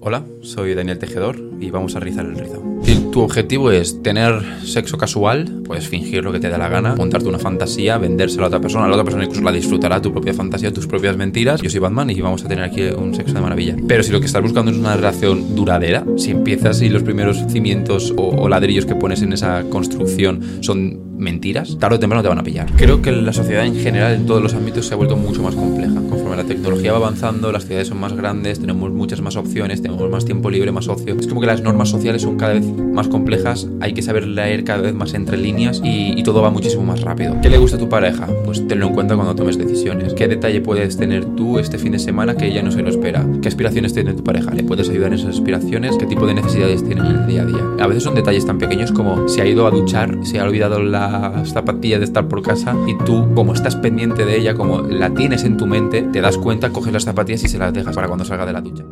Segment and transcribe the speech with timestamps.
[0.00, 2.62] Hola, soy Daniel Tejedor y vamos a rizar el rizo.
[2.82, 6.94] Si tu objetivo es tener sexo casual, puedes fingir lo que te dé la gana,
[6.96, 10.34] montarte una fantasía, vendérsela a otra persona, la otra persona incluso la disfrutará, tu propia
[10.34, 11.62] fantasía, tus propias mentiras.
[11.62, 13.74] Yo soy Batman y vamos a tener aquí un sexo de maravilla.
[13.88, 17.42] Pero si lo que estás buscando es una relación duradera, si empiezas y los primeros
[17.48, 22.38] cimientos o ladrillos que pones en esa construcción son mentiras, tarde o temprano te van
[22.38, 22.70] a pillar.
[22.76, 25.54] Creo que la sociedad en general, en todos los ámbitos, se ha vuelto mucho más
[25.54, 25.94] compleja.
[25.94, 30.10] Conforme la tecnología va avanzando, las ciudades son más grandes, tenemos muchas más opciones, tenemos
[30.10, 31.16] más tiempo libre, más ocio.
[31.18, 34.64] Es como que las normas sociales son cada vez más complejas, hay que saber leer
[34.64, 37.36] cada vez más entre líneas y, y todo va muchísimo más rápido.
[37.42, 38.26] ¿Qué le gusta a tu pareja?
[38.44, 40.14] Pues tenlo en cuenta cuando tomes decisiones.
[40.14, 43.26] ¿Qué detalle puedes tener tú este fin de semana que ella no se lo espera?
[43.42, 44.52] ¿Qué aspiraciones tiene tu pareja?
[44.52, 45.96] ¿Le puedes ayudar en esas aspiraciones?
[45.96, 47.70] ¿Qué tipo de necesidades tiene en el día a día?
[47.80, 50.78] A veces son detalles tan pequeños como si ha ido a duchar, se ha olvidado
[51.10, 55.10] las zapatillas de estar por casa y tú, como estás pendiente de ella, como la
[55.10, 58.08] tienes en tu mente, te das cuenta, coges las zapatillas y se las dejas para
[58.08, 58.84] cuando salga de la ducha.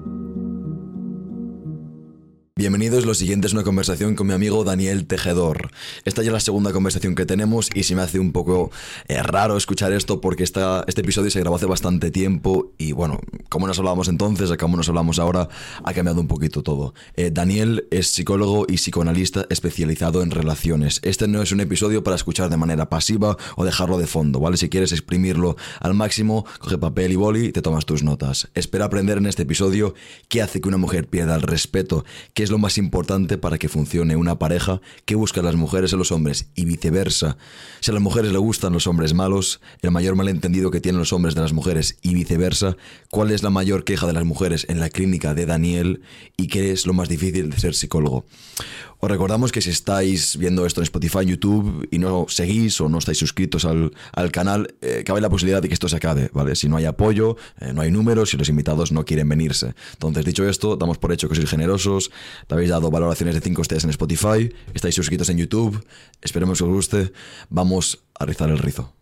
[2.59, 5.71] Bienvenidos, lo siguiente es una conversación con mi amigo Daniel Tejedor.
[6.05, 8.73] Esta ya es la segunda conversación que tenemos y se me hace un poco
[9.07, 13.21] eh, raro escuchar esto porque esta, este episodio se grabó hace bastante tiempo y bueno,
[13.49, 15.49] como nos hablábamos entonces, a cómo nos hablamos ahora,
[15.85, 16.95] ha cambiado un poquito todo.
[17.15, 20.99] Eh, Daniel es psicólogo y psicoanalista especializado en relaciones.
[21.05, 24.57] Este no es un episodio para escuchar de manera pasiva o dejarlo de fondo, ¿vale?
[24.57, 28.49] Si quieres exprimirlo al máximo, coge papel y boli y te tomas tus notas.
[28.55, 29.95] Espera aprender en este episodio
[30.27, 33.69] qué hace que una mujer pierda el respeto, qué es lo más importante para que
[33.69, 37.37] funcione una pareja, qué buscan las mujeres en los hombres y viceversa.
[37.81, 41.13] Si a las mujeres le gustan los hombres malos, el mayor malentendido que tienen los
[41.13, 42.79] hombres de las mujeres y viceversa,
[43.11, 46.01] cuál es la mayor queja de las mujeres en la clínica de Daniel
[46.39, 48.25] y qué es lo más difícil de ser psicólogo.
[49.01, 52.99] Os recordamos que si estáis viendo esto en Spotify, YouTube y no seguís o no
[52.99, 56.57] estáis suscritos al, al canal, eh, cabe la posibilidad de que esto se acabe, ¿vale?
[56.57, 59.75] Si no hay apoyo, eh, no hay números y los invitados no quieren venirse.
[59.93, 62.11] Entonces, dicho esto, damos por hecho que sois generosos,
[62.49, 65.81] le habéis dado valoraciones de 5 estrellas en Spotify, estáis suscritos en YouTube,
[66.21, 67.13] esperemos que os guste,
[67.51, 68.93] vamos a rizar el rizo.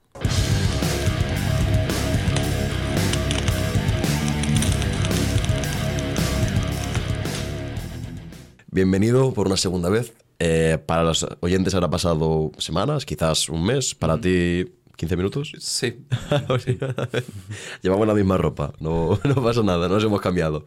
[8.76, 10.12] Bienvenido por una segunda vez.
[10.38, 13.94] Eh, para los oyentes habrá pasado semanas, quizás un mes.
[13.94, 15.52] Para ti, 15 minutos.
[15.58, 16.04] Sí.
[17.82, 20.66] Llevamos la misma ropa, no, no pasa nada, no nos hemos cambiado.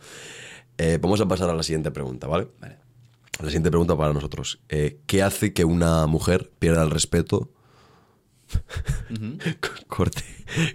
[0.80, 2.48] Eh, vamos a pasar a la siguiente pregunta, ¿vale?
[2.60, 2.78] Vale.
[3.38, 4.60] La siguiente pregunta para nosotros.
[4.70, 7.52] Eh, ¿Qué hace que una mujer pierda el respeto?
[9.88, 10.24] corte,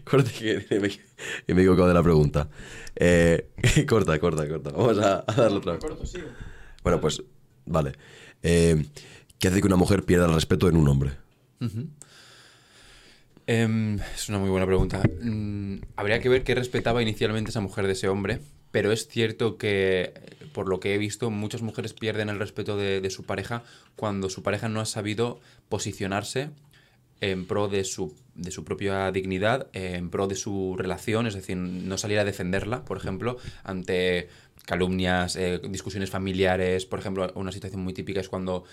[0.05, 2.49] corte, que me, que me he equivocado de la pregunta.
[2.95, 3.51] Eh,
[3.89, 4.71] corta, corta, corta.
[4.71, 5.83] Vamos a, a darle otra vez.
[6.85, 7.21] Bueno, pues,
[7.67, 7.93] vale.
[8.43, 8.85] Eh,
[9.39, 11.13] ¿Qué hace que una mujer pierda el respeto en un hombre?
[13.47, 15.03] Em, es una muy buena pregunta.
[15.23, 18.41] Mm, habría que ver qué respetaba inicialmente esa mujer de ese hombre,
[18.71, 20.13] pero es cierto que,
[20.53, 23.63] por lo que he visto, muchas mujeres pierden el respeto de, su pareja
[23.97, 26.51] cuando su pareja no ha sabido posicionarse
[27.21, 31.57] en pro de su, de su propia dignidad, en pro de su relación, es decir,
[31.57, 34.29] no salir a defenderla, por ejemplo, ante
[34.65, 36.87] calumnias, eh, discusiones familiares.
[36.87, 38.65] Por ejemplo, una situación muy típica es cuando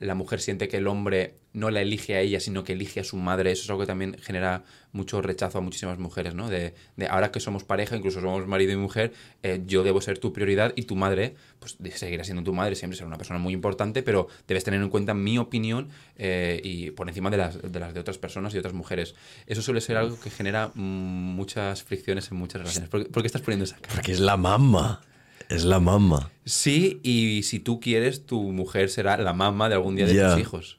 [0.00, 3.04] la mujer siente que el hombre no la elige a ella, sino que elige a
[3.04, 3.52] su madre.
[3.52, 6.48] Eso es algo que también genera mucho rechazo a muchísimas mujeres, ¿no?
[6.48, 9.12] De, de ahora que somos pareja, incluso somos marido y mujer,
[9.42, 12.96] eh, yo debo ser tu prioridad y tu madre, pues seguirá siendo tu madre, siempre
[12.96, 17.06] será una persona muy importante, pero debes tener en cuenta mi opinión eh, y por
[17.08, 19.14] encima de las, de las de otras personas y otras mujeres.
[19.46, 22.88] Eso suele ser algo que genera mm, muchas fricciones en muchas relaciones.
[22.88, 23.96] ¿Por, por qué estás poniendo esa cara?
[23.96, 25.02] Porque es la mamá.
[25.50, 26.30] Es la mamá.
[26.44, 30.38] Sí, y si tú quieres, tu mujer será la mamá de algún día de tus
[30.38, 30.78] hijos.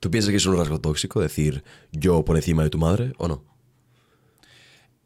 [0.00, 1.62] ¿Tú piensas que es un rasgo tóxico decir
[1.92, 3.44] yo por encima de tu madre o no?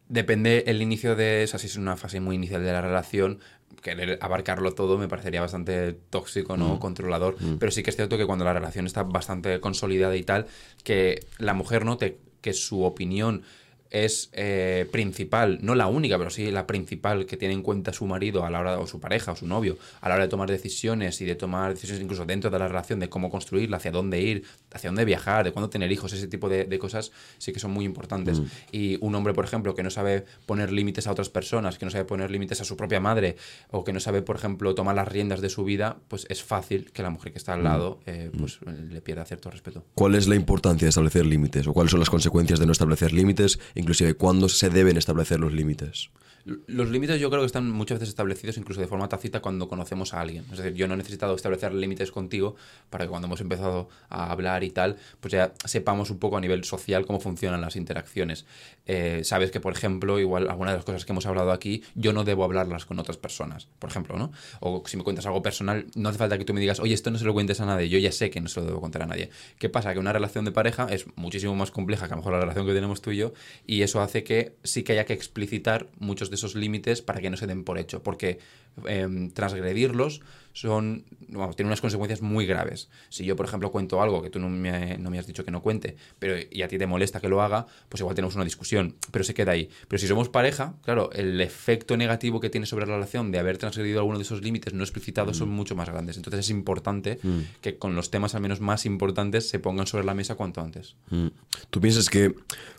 [0.09, 3.41] Depende el inicio de, o sea, si es una fase muy inicial de la relación,
[3.83, 6.79] querer abarcarlo todo me parecería bastante tóxico, ¿no?
[6.79, 7.37] Controlador.
[7.59, 10.47] Pero sí que es cierto que cuando la relación está bastante consolidada y tal,
[10.85, 13.43] que la mujer note que su opinión
[13.91, 18.07] es eh, principal, no la única, pero sí la principal que tiene en cuenta su
[18.07, 20.51] marido a la hora, o su pareja, o su novio, a la hora de tomar
[20.51, 24.21] decisiones y de tomar decisiones incluso dentro de la relación, de cómo construirla, hacia dónde
[24.21, 27.61] ir, hacia dónde viajar, de cuándo tener hijos, ese tipo de, de cosas sí que
[27.61, 28.41] son muy importantes.
[28.73, 31.91] Y un hombre, por ejemplo, que no sabe poner límites a otras personas, que no
[31.91, 33.37] sabe poner límites a su propia madre,
[33.71, 36.91] o que no sabe, por ejemplo, tomar las riendas de su vida, pues es fácil
[36.93, 38.61] que la mujer que está al lado eh, pues,
[38.91, 39.85] le pierda cierto respeto.
[39.95, 41.67] ¿Cuál es la importancia de establecer límites?
[41.67, 43.59] ¿O cuáles son las consecuencias de no establecer límites?
[43.75, 46.11] Inclusive, ¿cuándo se deben establecer los límites?
[46.45, 50.15] Los límites yo creo que están muchas veces establecidos incluso de forma tácita cuando conocemos
[50.15, 50.45] a alguien.
[50.51, 52.57] Es decir, yo no he necesitado establecer límites contigo
[52.91, 56.41] para que cuando hemos empezado a hablar y tal, pues ya sepamos un poco a
[56.41, 58.47] nivel social cómo funcionan las interacciones.
[58.87, 62.13] Eh, sabes que, por ejemplo, igual algunas de las cosas que hemos hablado aquí, yo
[62.13, 64.33] no debo hablarlas con otras personas, por ejemplo, ¿no?
[64.61, 67.11] O si me cuentas algo personal, no hace falta que tú me digas, oye, esto
[67.11, 69.03] no se lo cuentes a nadie, yo ya sé que no se lo debo contar
[69.03, 69.31] a nadie.
[69.59, 69.93] ¿Qué pasa?
[69.93, 72.67] Que una relación de pareja es muchísimo más compleja que a lo mejor la relación
[72.67, 73.33] que tenemos tú y yo,
[73.67, 77.31] y eso hace que sí que haya que explicitar muchos de esos límites para que
[77.31, 78.39] no se den por hecho, porque
[78.87, 80.21] em, transgredirlos
[80.61, 82.89] son, vamos, tienen unas consecuencias muy graves.
[83.11, 85.51] Si yo, por ejemplo, cuento algo que tú no me, no me, has dicho que
[85.51, 88.45] no cuente, pero y a ti te molesta que lo haga, pues igual tenemos una
[88.45, 89.71] discusión, pero se queda ahí.
[89.87, 93.59] Pero si somos pareja, claro, el efecto negativo que tiene sobre la relación de haber
[93.59, 95.53] transgredido alguno de esos límites no explicitados son mm.
[95.53, 96.17] mucho más grandes.
[96.17, 97.39] Entonces es importante mm.
[97.61, 100.97] que con los temas al menos más importantes se pongan sobre la mesa cuanto antes.
[101.11, 101.29] Mm.
[101.71, 102.35] ¿Tú piensas que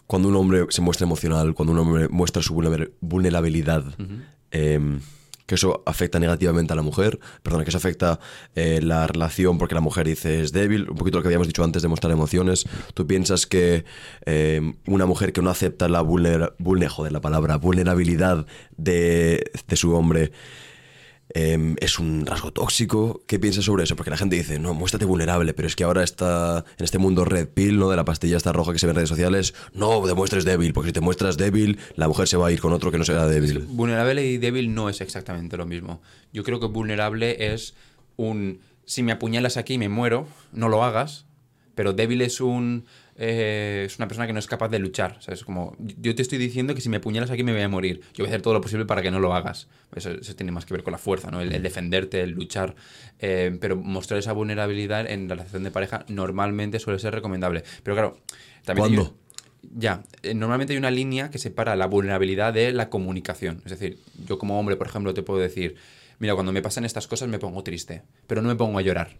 [0.05, 3.85] cuando un hombre se muestra emocional, cuando un hombre muestra su vulnerabilidad,
[5.49, 8.19] que eso afecta negativamente a la mujer, perdona, que eso afecta
[8.53, 11.63] eh, la relación porque la mujer dice es débil, un poquito lo que habíamos dicho
[11.63, 12.65] antes de mostrar emociones.
[12.93, 13.83] ¿Tú piensas que
[14.27, 16.03] eh, una mujer que no acepta la
[17.09, 18.45] la palabra, vulnerabilidad
[18.77, 20.31] de, de su hombre
[21.31, 23.21] Em, es un rasgo tóxico.
[23.27, 23.95] ¿Qué piensas sobre eso?
[23.95, 27.23] Porque la gente dice, no, muéstrate vulnerable, pero es que ahora está en este mundo
[27.23, 27.89] red pill, ¿no?
[27.89, 30.89] De la pastilla esta roja que se ve en redes sociales, no demuestres débil, porque
[30.89, 33.27] si te muestras débil, la mujer se va a ir con otro que no sea
[33.27, 33.59] débil.
[33.59, 36.01] vulnerable y débil no es exactamente lo mismo.
[36.33, 37.75] Yo creo que vulnerable es
[38.15, 41.25] un, si me apuñalas aquí me muero, no lo hagas,
[41.75, 42.85] pero débil es un
[43.21, 45.17] eh, es una persona que no es capaz de luchar.
[45.19, 45.43] ¿sabes?
[45.43, 48.01] Como, yo te estoy diciendo que si me apuñalas aquí me voy a morir.
[48.13, 49.67] Yo voy a hacer todo lo posible para que no lo hagas.
[49.93, 51.41] Eso, tiene más que ver con la fuerza, ¿no?
[51.41, 52.75] El, defenderte, el luchar.
[53.19, 57.63] Eh, pero mostrar esa vulnerabilidad en la relación de pareja normalmente suele ser recomendable.
[57.83, 58.17] Pero claro,
[58.63, 58.95] también...
[58.95, 59.15] ¿Cuándo?
[59.75, 63.61] ya, eh, normalmente hay una línea que separa la vulnerabilidad de la comunicación.
[63.65, 65.75] Es decir, yo como hombre, por ejemplo, te puedo decir,
[66.19, 69.17] mira, cuando me pasan estas cosas me pongo triste, pero no me pongo a llorar.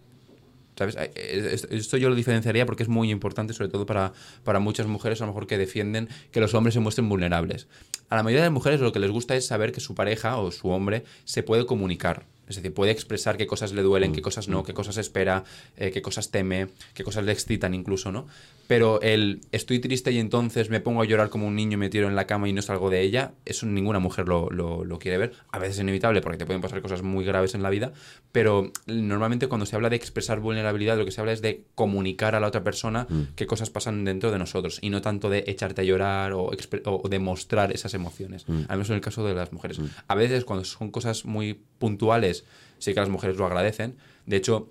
[0.80, 0.96] ¿Sabes?
[0.96, 5.26] Esto yo lo diferenciaría porque es muy importante, sobre todo para, para muchas mujeres, a
[5.26, 7.68] lo mejor que defienden que los hombres se muestren vulnerables.
[8.08, 10.38] A la mayoría de las mujeres lo que les gusta es saber que su pareja
[10.38, 14.20] o su hombre se puede comunicar es decir, puede expresar qué cosas le duelen, qué
[14.20, 14.64] mm, cosas no, mm.
[14.64, 15.44] qué cosas espera,
[15.76, 18.26] eh, qué cosas teme, qué cosas le excitan incluso, ¿no?
[18.66, 21.88] Pero el estoy triste y entonces me pongo a llorar como un niño y me
[21.88, 25.16] tiro en la cama y no salgo de ella, eso ninguna mujer lo, lo, quiere
[25.16, 25.32] ver.
[25.50, 27.92] A veces es inevitable porque te pueden pasar cosas muy graves en la vida,
[28.32, 32.34] pero normalmente cuando se habla de expresar vulnerabilidad, lo que se habla es de comunicar
[32.34, 33.34] a la otra persona mm.
[33.34, 36.50] qué cosas pasan dentro de nosotros y no tanto de echarte a llorar o,
[36.84, 38.44] o demostrar esas emociones.
[38.48, 39.80] Al menos en el caso de las mujeres.
[40.08, 42.39] A veces cuando son cosas muy puntuales,
[42.78, 43.96] sí que las mujeres lo agradecen.
[44.26, 44.68] De hecho,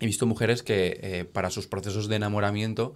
[0.00, 2.94] he visto mujeres que eh, para sus procesos de enamoramiento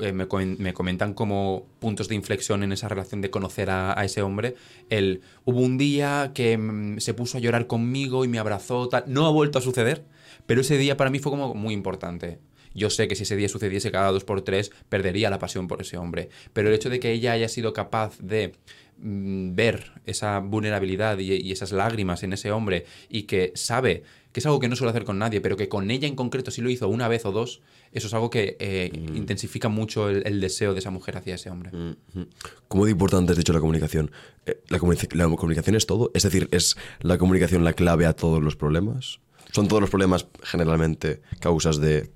[0.00, 4.54] eh, me, comentan como puntos de inflexión en esa relación de conocer a, ese hombre.
[4.88, 8.88] El, hubo un día que mm, se puso a llorar conmigo y me abrazó.
[9.06, 10.04] No ha vuelto a suceder,
[10.46, 12.38] pero ese día para mí fue como muy importante.
[12.74, 15.80] Yo sé que si ese día sucediese cada dos por tres, perdería la pasión por
[15.80, 16.28] ese hombre.
[16.52, 18.52] Pero el hecho de que ella haya sido capaz de
[18.98, 24.02] mm, ver esa vulnerabilidad y, esas lágrimas en ese hombre y que sabe
[24.32, 26.50] que es algo que no suele hacer con nadie, pero que con ella en concreto
[26.50, 27.60] sí lo hizo una vez o dos,
[27.92, 29.16] eso es algo que eh, mm.
[29.16, 31.70] intensifica mucho el, deseo de esa mujer hacia ese hombre.
[31.70, 32.22] Mm,
[32.66, 34.10] ¿Cómo de importante has dicho la comunicación?
[34.46, 36.10] Eh, ¿La, comunicación es todo?
[36.14, 39.20] Es decir, ¿es la comunicación la clave a todos los problemas?
[39.52, 42.10] ¿Son todos los problemas generalmente causas de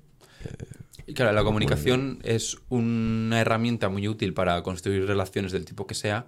[1.05, 5.95] y claro, la comunicación es una herramienta muy útil para construir relaciones del tipo que
[5.95, 6.27] sea.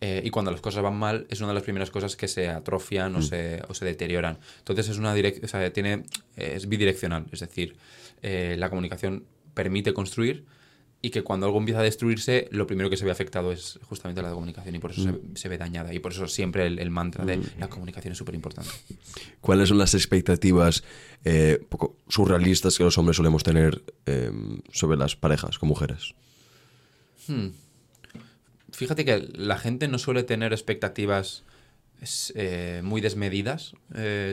[0.00, 2.48] Eh, y cuando las cosas van mal, es una de las primeras cosas que se
[2.48, 3.22] atrofian o, mm.
[3.22, 4.38] se, o se, deterioran.
[4.58, 6.04] Entonces es una o sea, tiene,
[6.36, 7.76] es bidireccional, es decir,
[8.22, 9.24] eh, la comunicación
[9.54, 10.44] permite construir,
[11.00, 14.20] y que cuando algo empieza a destruirse, lo primero que se ve afectado es justamente
[14.20, 15.50] la comunicación y por eso se, mm.
[15.50, 15.94] ve dañada.
[15.94, 17.44] Y por eso siempre el, mantra de mm.
[17.58, 18.70] la comunicación es súper importante.
[19.40, 20.82] ¿Cuáles son las expectativas
[21.24, 24.32] eh, poco surrealistas que los hombres solemos tener eh,
[24.72, 26.14] sobre las parejas con mujeres?
[27.28, 27.48] Hmm.
[28.72, 31.44] Fíjate que la gente no suele tener expectativas
[32.34, 33.74] eh, muy desmedidas.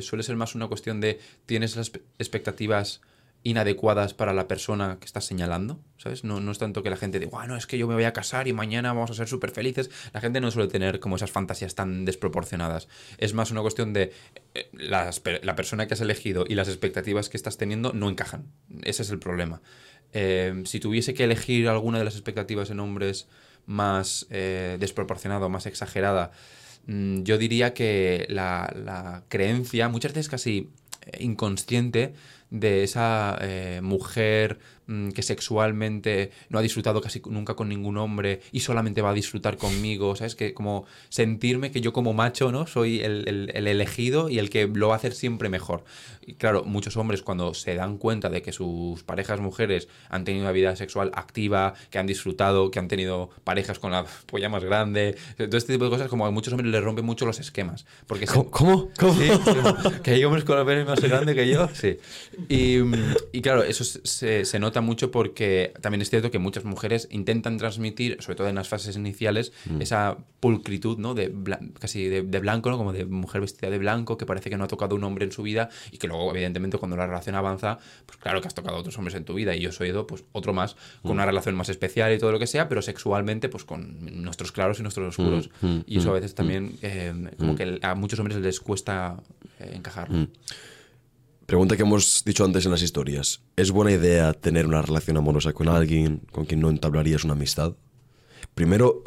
[0.02, 3.02] suele ser más una cuestión de tienes las expectativas
[3.46, 6.24] inadecuadas para la persona que estás señalando, ¿sabes?
[6.24, 8.12] No, no es tanto que la gente diga, bueno, es que yo me voy a
[8.12, 9.92] casar y mañana vamos a ser súper felices.
[10.14, 12.88] La gente no suele tener como esas fantasías tan desproporcionadas.
[13.20, 14.12] Es más una cuestión de
[14.56, 18.48] eh, la persona que has elegido y las expectativas que estás teniendo no encajan.
[18.82, 19.62] Ese es el problema.
[20.12, 23.28] Eh, si tuviese que elegir alguna de las expectativas en hombres
[23.68, 26.32] más eh, desproporcionada o más exagerada,
[26.88, 30.72] mm, yo diría que la creencia, muchas veces casi
[31.20, 32.16] inconsciente,
[32.60, 38.42] de esa eh, mujer mm, que sexualmente no ha disfrutado casi nunca con ningún hombre
[38.52, 40.36] y solamente va a disfrutar conmigo, ¿sabes?
[40.36, 42.68] Que como sentirme que yo como macho, ¿no?
[42.68, 45.84] Soy el, el- el elegido y el que lo va a hacer siempre mejor.
[46.26, 50.44] Y claro, muchos hombres cuando se dan cuenta de que sus parejas mujeres han tenido
[50.44, 54.64] una vida sexual activa, que han disfrutado, que han tenido parejas con la polla más
[54.64, 57.86] grande, todo este tipo de cosas, como a muchos hombres les rompen mucho los esquemas.
[58.08, 58.50] Porque ¿Cómo?
[58.50, 58.90] ¿Cómo?
[59.00, 59.14] ¿Cómo?
[59.14, 61.98] Sí, sí, que hay hombres con la pene más grande que yo, sí.
[62.50, 62.94] Y, mm,
[63.32, 67.58] y claro, eso se, se nota mucho porque también es cierto que muchas mujeres intentan
[67.58, 71.14] transmitir, sobre todo en las fases iniciales, esa pulcritud, ¿no?
[71.14, 71.34] De
[71.80, 72.78] casi de, de blanco, ¿no?
[72.78, 75.32] Como de mujer vestida de blanco, que parece que no ha tocado un hombre en
[75.32, 78.78] su vida y que luego, evidentemente, cuando la relación avanza, pues claro que has tocado
[78.78, 81.26] a otros hombres en tu vida y yo soy Edo, pues otro más, con una
[81.26, 84.82] relación más especial y todo lo que sea, pero sexualmente, pues con nuestros claros y
[84.82, 85.50] nuestros oscuros.
[85.86, 89.18] y eso a veces también, eh, como que a muchos hombres les cuesta
[89.60, 90.10] eh, encajar.
[91.46, 93.42] Pregunta que hemos dicho antes en las historias.
[93.56, 97.76] ¿Es buena idea tener una relación amorosa con alguien con quien no entablarías una amistad?
[98.56, 99.04] Primero,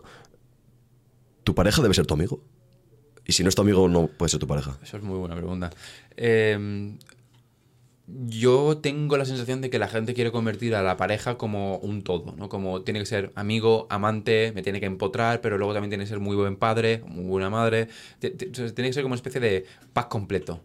[1.43, 2.41] ¿tu pareja debe ser tu amigo?
[3.27, 4.79] Y si no es tu amigo, no puede ser tu pareja.
[4.83, 5.71] Eso es muy buena pregunta.
[6.17, 6.97] Eh,
[8.27, 12.03] yo tengo la sensación de que la gente quiere convertir a la pareja como un
[12.03, 12.49] todo, ¿no?
[12.49, 16.09] Como tiene que ser amigo, amante, me tiene que empotrar, pero luego también tiene que
[16.09, 17.89] ser muy buen padre, muy buena madre.
[18.19, 20.63] Tiene que ser como una especie de pack completo.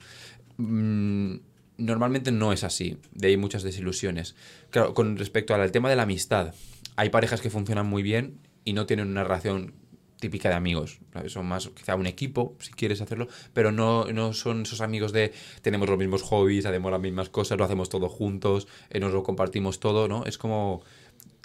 [0.57, 1.35] Mm,
[1.83, 4.35] normalmente no es así, de ahí muchas desilusiones.
[4.69, 6.53] Claro, con respecto al tema de la amistad,
[6.95, 9.73] hay parejas que funcionan muy bien y no tienen una relación
[10.19, 10.99] típica de amigos.
[11.11, 11.33] ¿sabes?
[11.33, 15.33] Son más quizá un equipo, si quieres hacerlo, pero no, no son esos amigos de
[15.61, 19.21] tenemos los mismos hobbies, hacemos las mismas cosas, lo hacemos todo juntos, eh, nos lo
[19.23, 20.25] compartimos todo, ¿no?
[20.25, 20.81] Es como...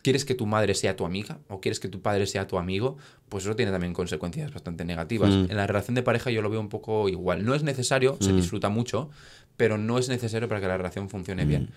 [0.00, 2.96] ¿Quieres que tu madre sea tu amiga o quieres que tu padre sea tu amigo?
[3.28, 5.28] Pues eso tiene también consecuencias bastante negativas.
[5.28, 7.44] En la relación de pareja yo lo veo un poco igual.
[7.44, 9.10] No es necesario, se disfruta mucho,
[9.58, 11.68] pero no es necesario para que la relación funcione bien.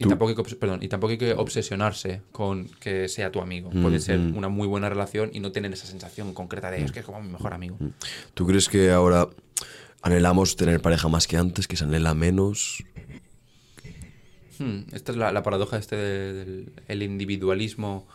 [0.00, 3.40] Y tampoco, hay que, obs- perdón, y tampoco hay que obsesionarse con que sea tu
[3.40, 3.70] amigo.
[3.70, 7.00] Puede ser una muy buena relación y no tener esa sensación concreta de es que
[7.00, 7.78] es como mi mejor amigo.
[8.34, 9.26] ¿Tú crees que ahora
[10.02, 12.84] anhelamos tener pareja más que antes, que se anhela menos?
[14.58, 18.06] Hmm, esta es la, la paradoja este de- del el individualismo.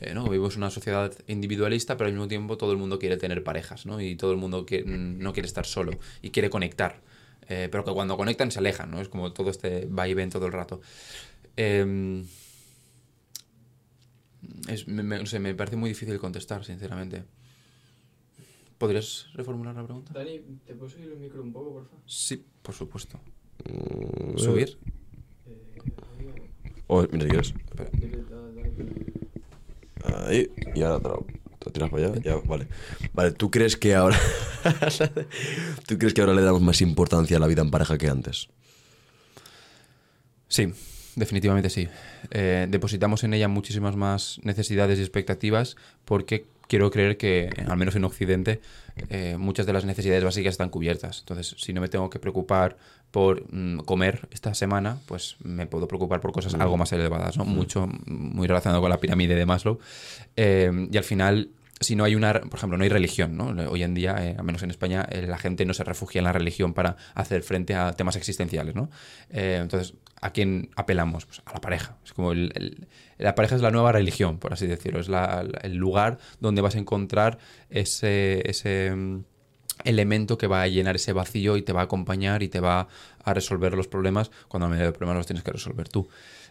[0.00, 0.22] eh, ¿no?
[0.24, 3.84] Vivimos en una sociedad individualista, pero al mismo tiempo todo el mundo quiere tener parejas,
[3.86, 4.00] ¿no?
[4.00, 5.90] Y todo el mundo que, no quiere estar solo
[6.22, 7.00] y quiere conectar.
[7.48, 9.00] Eh, pero que cuando conectan se alejan, ¿no?
[9.00, 10.80] Es como todo este va y ven todo el rato.
[11.56, 12.24] Em,
[14.68, 17.24] es- me, me- no sé, me parece muy difícil contestar, sinceramente.
[18.76, 20.12] ¿Podrías reformular la pregunta?
[20.12, 22.00] Dani, ¿te puedo subir el micro un poco, por favor?
[22.06, 23.18] Sí, por supuesto.
[24.36, 24.78] ¿Subir?
[25.46, 25.78] Eh,
[26.14, 26.34] amigo,
[26.86, 27.54] Oh, mira, si quieres.
[27.70, 27.90] Espera.
[30.28, 31.08] Ahí, y ahora te
[31.68, 32.22] lo, te lo tiras para allá.
[32.22, 32.66] Ya, vale.
[33.12, 34.18] Vale, ¿tú crees que ahora.
[35.86, 38.48] ¿Tú crees que ahora le damos más importancia a la vida en pareja que antes?
[40.48, 40.72] Sí,
[41.16, 41.88] definitivamente sí.
[42.30, 47.96] Eh, depositamos en ella muchísimas más necesidades y expectativas porque quiero creer que, al menos
[47.96, 48.60] en Occidente,
[49.08, 51.20] eh, muchas de las necesidades básicas están cubiertas.
[51.20, 52.76] Entonces, si no me tengo que preocupar
[53.10, 57.44] por mm, comer esta semana, pues me puedo preocupar por cosas algo más elevadas, ¿no?
[57.44, 59.78] Mucho, muy relacionado con la pirámide de Maslow.
[60.36, 61.48] Eh, y al final
[61.80, 63.48] si no hay una, por ejemplo, no hay religión, ¿no?
[63.70, 66.24] Hoy en día, eh, al menos en España, eh, la gente no se refugia en
[66.24, 68.90] la religión para hacer frente a temas existenciales, ¿no?
[69.30, 71.26] Eh, entonces, ¿a quién apelamos?
[71.26, 71.96] Pues a la pareja.
[72.04, 74.98] Es como el- la pareja es la nueva religión, por así decirlo.
[75.00, 77.38] Es la- el lugar donde vas a encontrar
[77.70, 79.20] ese, ese mm,
[79.84, 82.88] elemento que va a llenar ese vacío y te va a acompañar y te va
[83.22, 86.08] a resolver los problemas cuando a medida de problemas los tienes que resolver tú.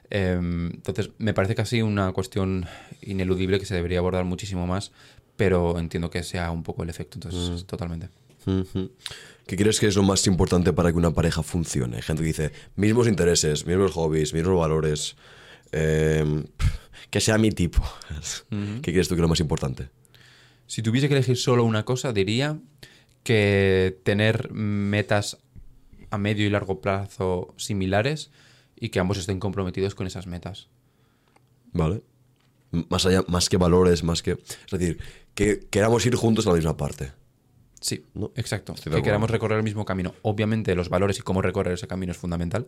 [0.09, 2.65] Eh, entonces, me parece casi una cuestión
[3.01, 4.93] ineludible que se debería abordar muchísimo más,
[5.37, 8.09] pero entiendo que sea un poco el efecto, entonces, totalmente.
[8.45, 8.91] Ujú.
[9.45, 12.01] ¿Qué crees que es lo más importante para que una pareja funcione?
[12.01, 15.15] Gente que dice, mismos intereses, mismos hobbies, mismos valores,
[15.71, 16.43] eh,
[17.09, 17.81] que sea mi tipo.
[18.81, 19.89] ¿Qué crees tú que es lo más importante?
[20.65, 22.59] Si tuviese que elegir solo una cosa, diría
[23.23, 25.37] que tener metas
[26.09, 28.31] a medio y largo plazo similares
[28.75, 30.69] y que ambos estén comprometidos con esas metas.
[31.73, 32.01] ¿Vale?
[32.71, 34.31] Más allá, más que valores, más que...
[34.31, 34.99] Es decir,
[35.33, 37.11] que queramos ir juntos a la misma parte.
[37.79, 38.73] Sí, No, exacto.
[38.73, 40.13] estoy Que queramos recorrer el mismo camino.
[40.23, 42.67] Obviamente los valores y cómo recorrer ese camino es fundamental,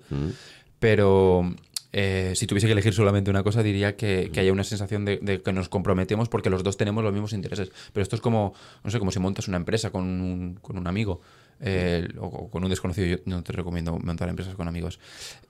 [0.79, 1.53] pero
[1.91, 5.18] eh, si tuviese que elegir solamente una cosa diría que, que haya una sensación de,
[5.18, 7.72] de que nos comprometemos porque los dos tenemos los mismos intereses.
[7.91, 8.53] Pero esto es como,
[8.84, 11.22] no sé, como si montas una empresa con un, con un amigo.
[11.62, 15.00] Eh, o, o con un desconocido, yo no te recomiendo montar empresas con amigos.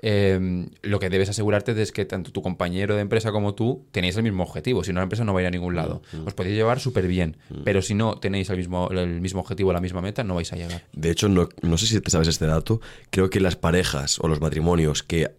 [0.01, 4.16] Eh, lo que debes asegurarte es que tanto tu compañero de empresa como tú tenéis
[4.18, 4.84] el mismo objetivo.
[4.84, 6.01] Si no, la empresa no va a ir a ningún lado.
[6.25, 9.82] Os podéis llevar súper bien, pero si no tenéis el mismo, el mismo objetivo, la
[9.82, 10.84] misma meta, no vais a llegar.
[10.94, 12.82] De hecho, no, no sé si te sabes este dato.
[13.10, 15.32] Creo que las parejas o los matrimonios que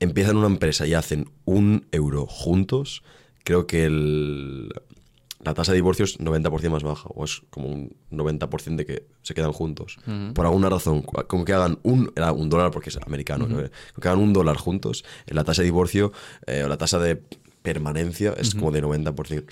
[0.00, 3.02] empiezan una empresa y hacen un euro juntos,
[3.44, 4.68] creo que el-
[5.40, 9.06] la tasa de divorcio es 90% más baja, o es como un 90% de que
[9.22, 9.98] se quedan juntos.
[10.34, 13.56] Por alguna razón, como que hagan un, era un dólar porque es americano, ¿no?
[13.56, 16.12] Como que hagan un dólar juntos, eh, la tasa de divorcio
[16.46, 17.22] eh, o la tasa de
[17.62, 19.44] permanencia es como de 90%.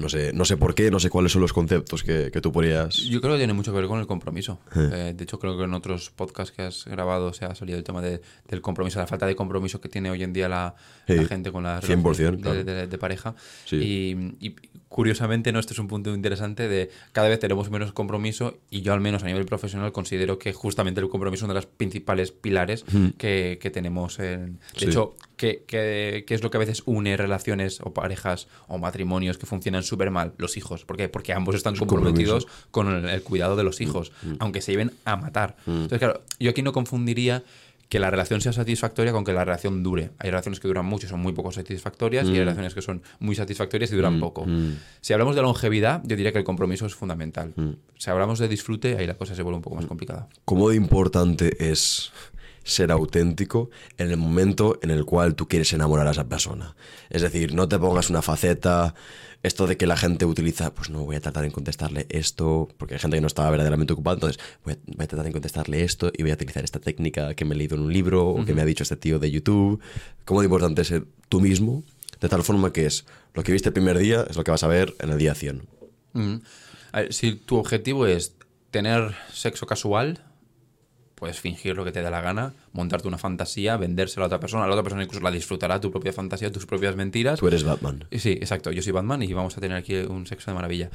[0.00, 2.50] No sé, no sé por qué, no sé cuáles son los conceptos que, que tú
[2.52, 2.96] podrías...
[2.96, 4.58] Yo creo que tiene mucho que ver con el compromiso.
[4.76, 7.84] Eh, de hecho, creo que en otros podcasts que has grabado se ha salido el
[7.84, 10.74] tema de- del compromiso, la falta de compromiso que tiene hoy en día la,
[11.06, 12.64] gente con la 100%, relación de, claro.
[12.64, 13.34] de- de pareja.
[13.64, 13.76] Sí.
[14.40, 14.56] Y, y
[14.94, 15.58] curiosamente, ¿no?
[15.58, 19.24] este es un punto interesante de cada vez tenemos menos compromiso y yo al menos
[19.24, 22.84] a nivel profesional considero que justamente el compromiso es uno de los principales pilares
[23.18, 24.20] que, que tenemos.
[24.20, 24.84] En, de Sí.
[24.84, 29.36] hecho, ¿qué, qué, qué es lo que a veces une relaciones o parejas o matrimonios
[29.36, 30.32] que funcionan súper mal?
[30.38, 30.84] Los hijos.
[30.84, 31.08] ¿Por qué?
[31.08, 35.16] Porque ambos están comprometidos con el, el cuidado de los hijos, aunque se lleven a
[35.16, 35.56] matar.
[35.66, 37.42] Entonces, claro, yo aquí no confundiría
[37.94, 40.10] que la relación sea satisfactoria con que la relación dure.
[40.18, 43.02] Hay relaciones que duran mucho y son muy poco satisfactorias y hay relaciones que son
[43.20, 44.44] muy satisfactorias y duran poco.
[45.00, 47.54] Si hablamos de longevidad, yo diría que el compromiso es fundamental.
[47.96, 50.28] Si hablamos de disfrute, ahí la cosa se vuelve un poco más complicada.
[50.44, 52.10] ¿Cómo de importante es
[52.64, 56.74] ser auténtico en el momento en el cual tú quieres enamorar a esa persona?
[57.10, 58.94] Es decir, no te pongas una faceta,
[59.44, 62.94] esto de que la gente utiliza, pues no, voy a tratar de contestarle esto, porque
[62.94, 65.84] hay gente que no está verdaderamente ocupada, entonces voy a, voy a tratar de contestarle
[65.84, 68.44] esto y voy a utilizar esta técnica que me he leído en un libro o
[68.44, 69.80] que me ha dicho este tío de YouTube.
[70.24, 71.84] ¿Cómo de importante es ser tú mismo?
[72.20, 73.04] De tal forma que es
[73.34, 75.34] lo que viste el primer día es lo que vas a ver en el día
[75.34, 75.62] 100.
[76.14, 76.36] Mm.
[76.92, 78.36] A ver, si tu objetivo es
[78.70, 80.24] tener sexo casual,
[81.24, 84.66] puedes fingir lo que te dé la gana, montarte una fantasía, vendérsela a otra persona,
[84.66, 87.40] la otra persona incluso la disfrutará, tu propia fantasía, tus propias mentiras.
[87.40, 88.04] Tú eres Batman.
[88.12, 88.70] Sí, exacto.
[88.72, 90.90] Yo soy Batman y vamos a tener aquí un sexo de maravilla.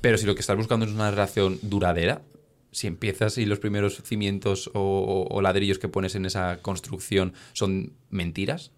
[0.00, 2.22] Pero si lo que estás buscando es una relación duradera,
[2.70, 7.32] si empiezas y los primeros cimientos o, o- o ladrillos que pones en esa construcción
[7.52, 8.70] son mentiras,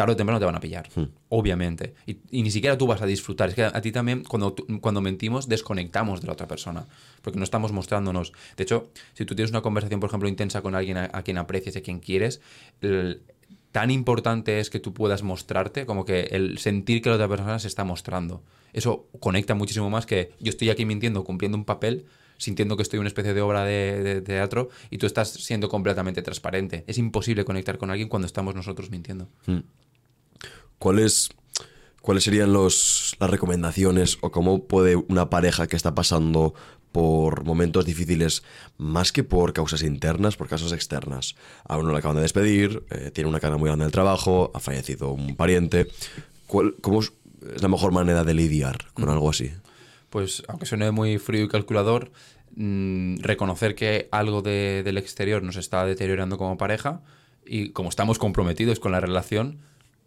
[0.00, 0.88] tarde o temprano te van a pillar,
[1.28, 1.92] obviamente.
[2.06, 3.50] Y, y ni siquiera tú vas a disfrutar.
[3.50, 6.86] Es que a, ti también, cuando, cuando mentimos, desconectamos de la otra persona.
[7.22, 8.32] Porque no estamos mostrándonos.
[8.56, 11.36] De hecho, si tú tienes una conversación, por ejemplo, intensa con alguien a, a quien
[11.36, 12.40] aprecias y a quien quieres,
[12.80, 13.20] el-
[13.72, 17.58] tan importante es que tú puedas mostrarte como que el sentir que la otra persona
[17.58, 18.42] se está mostrando.
[18.72, 22.96] Eso conecta muchísimo más que yo estoy aquí mintiendo, cumpliendo un papel, sintiendo que estoy
[22.96, 26.84] en una especie de obra de, de teatro y tú estás siendo completamente transparente.
[26.86, 29.28] Es imposible conectar con alguien cuando estamos nosotros mintiendo.
[30.80, 31.28] ¿Cuáles,
[32.00, 36.54] ¿Cuáles serían los, las recomendaciones o cómo puede una pareja que está pasando
[36.90, 38.42] por momentos difíciles,
[38.78, 41.36] más que por causas internas, por causas externas?
[41.68, 44.50] A uno le acaban de despedir, eh, tiene una carga muy grande en el trabajo,
[44.54, 45.86] ha fallecido un pariente.
[46.46, 47.12] ¿Cuál- ¿Cómo es
[47.54, 49.50] es la mejor manera de lidiar con algo así?
[50.10, 52.10] Pues, aunque suene muy frío y calculador,
[52.56, 57.00] mm, reconocer que algo de- del exterior nos está deteriorando como pareja
[57.46, 59.60] y como estamos comprometidos con la relación,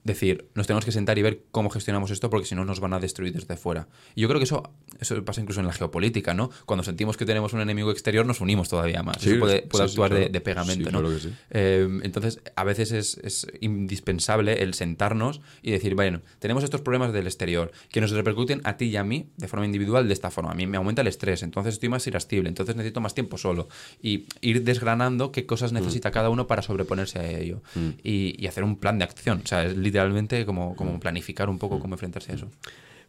[0.03, 2.93] decir, nos tenemos que sentar y ver cómo gestionamos esto porque si no nos van
[2.93, 3.87] a destruir desde fuera.
[4.15, 6.49] Y yo creo que eso, eso pasa incluso en la geopolítica, ¿no?
[6.65, 9.17] Cuando sentimos que tenemos un enemigo exterior nos unimos todavía más.
[9.21, 10.31] Sí, eso puede, sí, puede sí, actuar de, claro.
[10.33, 10.99] de pegamento, Sí, ¿no?
[11.01, 11.33] claro sí.
[11.51, 13.47] Eh, entonces, a veces es, es
[13.87, 18.77] indispensable el sentarnos y decir, bueno, tenemos estos problemas del exterior que nos repercuten a
[18.77, 20.51] ti y a mí de forma individual de esta forma.
[20.51, 23.67] A mí me aumenta el estrés, entonces estoy más irascible, entonces necesito más tiempo solo.
[24.01, 25.75] Y ir desgranando qué cosas Mm.
[25.75, 27.61] necesita cada uno para sobreponerse a ello.
[28.03, 29.41] Y, y hacer un plan de acción.
[29.43, 30.75] O sea, es literalmente como, Mm.
[30.75, 32.47] como planificar un poco cómo enfrentarse a eso.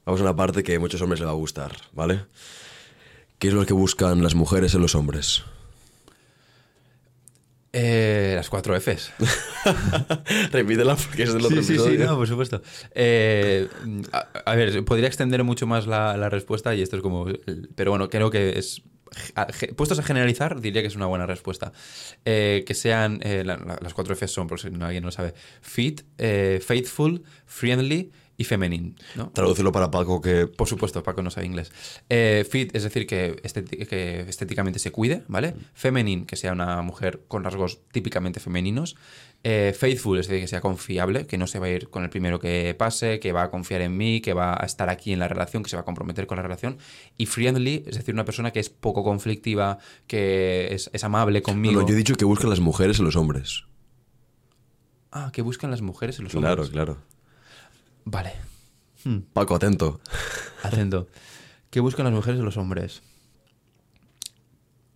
[0.04, 2.20] Vamos a una parte que a muchos hombres les va a gustar, ¿vale?
[3.38, 5.42] ¿Qué es lo que buscan las mujeres en los hombres?
[7.72, 9.12] Eh, las cuatro Fs.
[10.52, 12.62] Repítela porque es del otro Sí, sí, sí, no, por supuesto.
[12.94, 13.66] Eh,
[14.12, 17.26] a, a ver, podría extender mucho más la, la respuesta y esto es como...
[17.74, 18.82] Pero bueno, creo que es...
[19.34, 19.46] a-
[19.76, 21.72] Puestos a generalizar, diría que es una buena respuesta.
[22.24, 23.20] Eh, que sean...
[23.22, 26.02] eh, la- la- las cuatro Fs son, por si no- alguien no lo sabe, fit,
[26.18, 28.94] eh, faithful, friendly y feminine.
[29.14, 29.30] ¿no?
[29.30, 31.70] Traducirlo para Paco que Por supuesto, Paco no sabe inglés.
[32.08, 35.54] Eh, fit, es decir, que, estéti- que estéticamente se cuide, ¿vale?
[35.74, 38.96] Feminine, que sea una mujer con rasgos típicamente femeninos.
[39.46, 42.08] Eh, faithful, es decir, que sea confiable, que no se va a ir con el
[42.08, 45.18] primero que pase, que va a confiar en mí, que va a estar aquí en
[45.18, 46.78] la relación, que se va a comprometer con la relación.
[47.18, 49.76] Y friendly, es decir, una persona que es poco conflictiva,
[50.06, 51.74] que es, es amable conmigo.
[51.74, 53.64] No, no, yo he dicho que buscan las mujeres en los hombres.
[55.12, 56.70] Ah, que buscan las mujeres en los Claro, hombres.
[56.70, 56.96] claro.
[58.06, 58.32] Vale.
[59.34, 60.00] Paco, atento.
[60.62, 61.06] Atento.
[61.68, 63.02] ¿Qué buscan las mujeres en los hombres?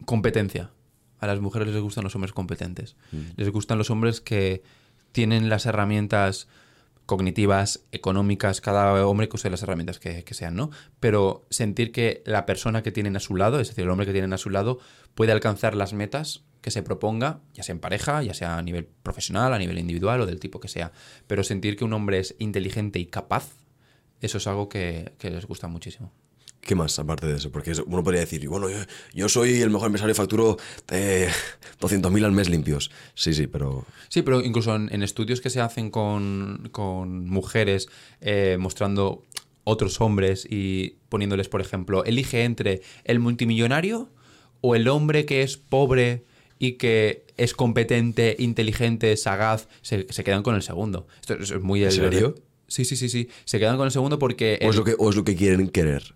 [0.06, 0.70] competencia.
[1.18, 2.96] A las mujeres les gustan los hombres competentes.
[3.37, 4.62] Les gustan los hombres que
[5.12, 6.48] tienen las herramientas
[7.07, 10.70] cognitivas, económicas, cada hombre que use las herramientas que, que sean, ¿no?
[11.00, 14.12] Pero sentir que la persona que tienen a su lado, es decir, el hombre que
[14.12, 14.78] tienen a su lado,
[15.14, 18.85] puede alcanzar las metas que se proponga, ya sea en pareja, ya sea a nivel
[18.85, 20.92] profesional, a nivel individual o del tipo que sea.
[21.26, 23.54] Pero sentir que un hombre es inteligente y capaz,
[24.20, 26.12] eso es algo que, que les gusta muchísimo.
[26.61, 27.51] ¿Qué más aparte de eso?
[27.51, 28.77] Porque uno podría decir, bueno, yo,
[29.14, 30.57] yo soy el mejor empresario y facturo
[30.90, 31.29] eh,
[31.81, 32.90] 200.000 al mes limpios.
[33.14, 33.87] Sí, sí, pero...
[34.09, 37.88] Sí, pero incluso en, en estudios que se hacen con, con mujeres
[38.21, 39.23] eh, mostrando
[39.64, 44.11] otros hombres y poniéndoles, por ejemplo, elige entre el multimillonario
[44.61, 46.25] o el hombre que es pobre
[46.59, 51.07] y que es competente, inteligente, sagaz, se, se quedan con el segundo.
[51.21, 51.85] Esto es muy...
[51.85, 52.35] ¿En serio?
[52.66, 53.29] Sí, sí, sí, sí.
[53.44, 54.59] Se quedan con el segundo porque...
[54.62, 56.14] ¿O es, el- lo que, o es lo que quieren querer?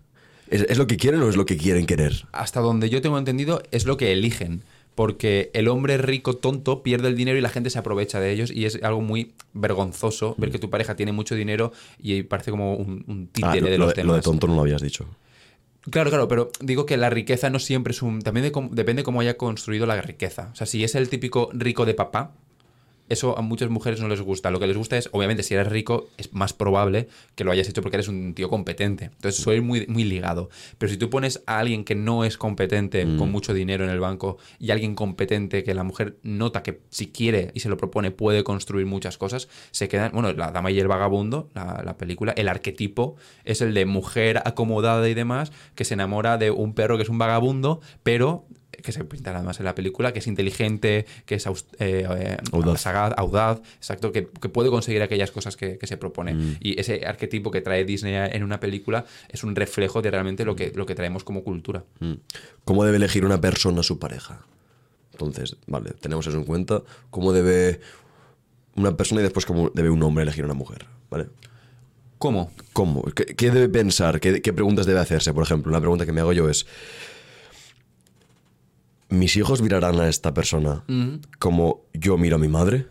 [0.49, 2.25] ¿Es, es lo que quieren o es lo que quieren querer?
[2.31, 4.63] hasta donde yo tengo entendido, es lo que eligen.
[4.95, 8.51] Porque el hombre rico tonto pierde el dinero y la gente se aprovecha de ellos.
[8.51, 12.75] Y es algo muy vergonzoso ver que tu pareja tiene mucho dinero y parece como
[12.75, 14.07] un, un Ah, títere lo, de lo los de, demás.
[14.07, 15.07] lo de tonto no lo habías dicho.
[15.89, 18.21] Claro, claro, pero digo que la riqueza no siempre es un.
[18.21, 20.49] También de depende cómo haya construido la riqueza.
[20.53, 22.35] O sea, si es el típico rico de papá,
[23.09, 24.51] eso a muchas mujeres no les gusta.
[24.51, 27.67] Lo que les gusta es, obviamente, si eres rico, es más probable que lo hayas
[27.69, 29.05] hecho porque eres un tío competente.
[29.05, 30.49] Entonces ir muy, muy ligado.
[30.77, 33.99] Pero si tú pones a alguien que no es competente, con mucho dinero en el
[33.99, 38.11] banco, y alguien competente que la mujer nota que si quiere y se lo propone
[38.11, 40.11] puede construir muchas cosas, se quedan.
[40.13, 44.41] Bueno, La Dama y el Vagabundo, la, la película, el arquetipo es el de mujer
[44.45, 48.45] acomodada y demás, que se enamora de un perro que es un vagabundo, pero
[48.83, 52.81] que se pinta además en la película, que es inteligente, que es eh, eh, Audaz.
[52.81, 56.57] sagaz, audaz, exacto, que, que puede conseguir aquellas cosas que, que se propone.
[56.59, 60.55] Y ese arquetipo que trae Disney en una película es un reflejo de realmente lo
[60.55, 61.83] que, lo que traemos como cultura.
[61.99, 62.13] Mm.
[62.65, 64.45] ¿Cómo debe elegir una persona a su pareja?
[65.13, 66.81] Entonces, vale, tenemos eso en cuenta.
[67.09, 67.79] ¿Cómo debe
[68.75, 70.87] una persona y después cómo debe un hombre elegir una mujer?
[71.09, 71.27] ¿Vale?
[72.17, 72.51] ¿Cómo?
[72.73, 73.03] ¿Cómo?
[73.15, 74.19] ¿Qué, qué debe pensar?
[74.19, 75.33] ¿Qué, qué preguntas debe hacerse?
[75.33, 76.65] Por ejemplo, una pregunta que me hago yo es:
[79.13, 80.83] ¿Mis hijos mirarán a esta persona
[81.39, 82.87] como yo miro a mi madre?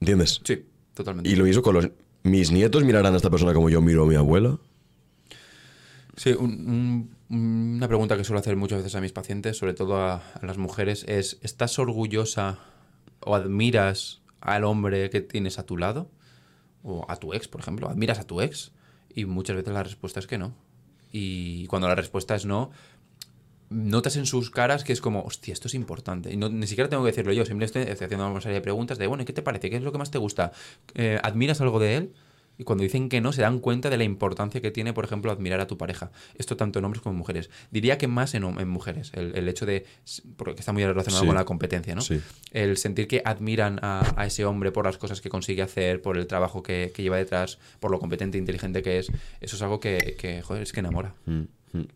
[0.00, 0.40] ¿Entiendes?
[0.44, 1.28] Sí, totalmente.
[1.30, 1.88] Y lo mismo con los.
[2.22, 4.58] ¿Mis nietos mirarán a esta persona como yo miro a mi abuela?
[6.16, 9.96] Sí, un- un- una pregunta que suelo hacer muchas veces a mis pacientes, sobre todo
[9.96, 12.58] a, a las mujeres, es ¿estás orgullosa
[13.20, 16.10] o admiras al hombre que tienes a tu lado?
[16.82, 17.88] O a tu ex, por ejemplo.
[17.88, 18.72] ¿Admiras a tu ex?
[19.14, 20.54] Y muchas veces la respuesta es que no.
[21.12, 22.70] Y cuando la respuesta es no,
[23.70, 26.32] notas en sus caras que es como, hostia, esto es importante.
[26.32, 28.98] Y no, ni siquiera tengo que decirlo yo, simplemente estoy, haciendo una serie de preguntas
[28.98, 29.70] de, bueno, ¿y ¿qué te parece?
[29.70, 30.52] ¿Qué es lo que más te gusta?
[30.94, 32.12] Eh, ¿Admiras algo de él?
[32.58, 35.32] Y cuando dicen que no, se dan cuenta de la importancia que tiene, por ejemplo,
[35.32, 36.10] admirar a tu pareja.
[36.34, 37.48] Esto tanto en hombres como en mujeres.
[37.70, 39.12] Diría que más en, mujeres.
[39.14, 39.86] El, el hecho de.
[40.36, 41.26] Porque está muy relacionado Sí.
[41.26, 42.02] con la competencia, ¿no?
[42.02, 42.20] Sí.
[42.50, 46.18] El sentir que admiran a, a ese hombre por las cosas que consigue hacer, por
[46.18, 49.10] el trabajo que, que lleva detrás, por lo competente e inteligente que es.
[49.40, 51.14] Eso es algo que, que, joder, es que enamora.
[51.24, 51.86] Mm, mm.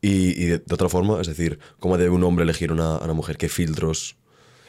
[0.00, 3.04] Y, y de, de otra forma, es decir, ¿cómo debe un hombre elegir una, a
[3.04, 3.36] una mujer?
[3.36, 4.16] ¿Qué filtros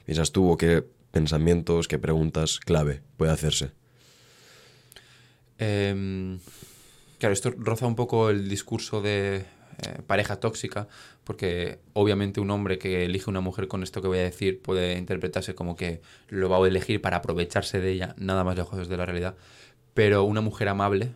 [0.05, 3.71] piensas tú o qué pensamientos, qué preguntas clave puede hacerse?
[5.57, 6.39] Em,
[7.19, 10.87] claro, esto roza un poco el discurso de eh, pareja tóxica,
[11.23, 14.97] porque obviamente un hombre que elige una mujer con esto que voy a decir puede
[14.97, 18.97] interpretarse como que lo va a elegir para aprovecharse de ella, nada más lejos de
[18.97, 19.35] la realidad.
[19.93, 21.15] Pero una mujer amable,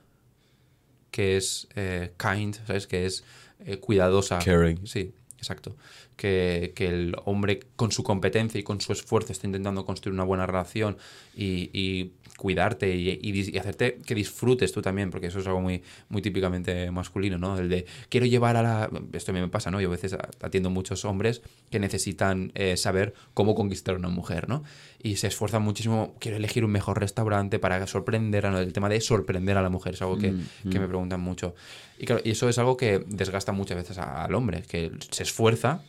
[1.12, 2.88] que es eh, kind, ¿sabes?
[2.88, 3.24] Que es
[3.66, 4.40] eh, cuidadosa.
[4.40, 4.86] Caring.
[4.86, 5.76] Sí, exacto.
[6.16, 10.24] Que, que el hombre con su competencia y con su esfuerzo está intentando construir una
[10.24, 10.98] buena relación
[11.36, 15.84] y, y cuidarte y, y hacerte que disfrutes tú también, porque eso es algo muy,
[16.08, 17.60] muy típicamente masculino, ¿no?
[17.60, 18.90] El de quiero llevar a la...
[19.14, 19.80] Esto a mí me pasa, ¿no?
[19.82, 24.50] Yo a veces atiendo muchos hombres que necesitan eh, saber cómo conquistar a una mujer,
[24.50, 24.64] ¿no?
[25.04, 29.00] Y se esfuerzan muchísimo, quiero elegir un mejor restaurante para sorprender, a, el tema de
[29.02, 30.34] sorprender a la mujer es algo que,
[30.70, 31.54] que me preguntan mucho.
[31.98, 35.24] Y claro, y eso es algo que desgasta muchas veces a- al hombre, que se
[35.24, 35.84] esfuerza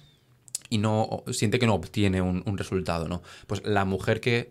[0.68, 3.22] y no siente que no obtiene un, un resultado, ¿no?
[3.46, 4.50] Pues la mujer que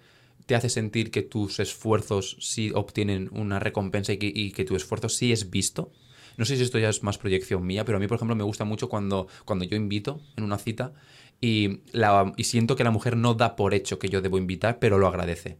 [0.49, 4.17] te hace sentir que tus esfuerzos sí obtienen una recompensa y
[4.51, 5.91] que, tu esfuerzo sí es visto.
[6.37, 8.43] No sé si esto ya es más proyección mía, pero a mí, por ejemplo, me
[8.43, 10.91] gusta mucho cuando, cuando yo invito en una cita
[11.39, 14.79] y, la, y siento que la mujer no da por hecho que yo debo invitar,
[14.79, 15.59] pero lo agradece.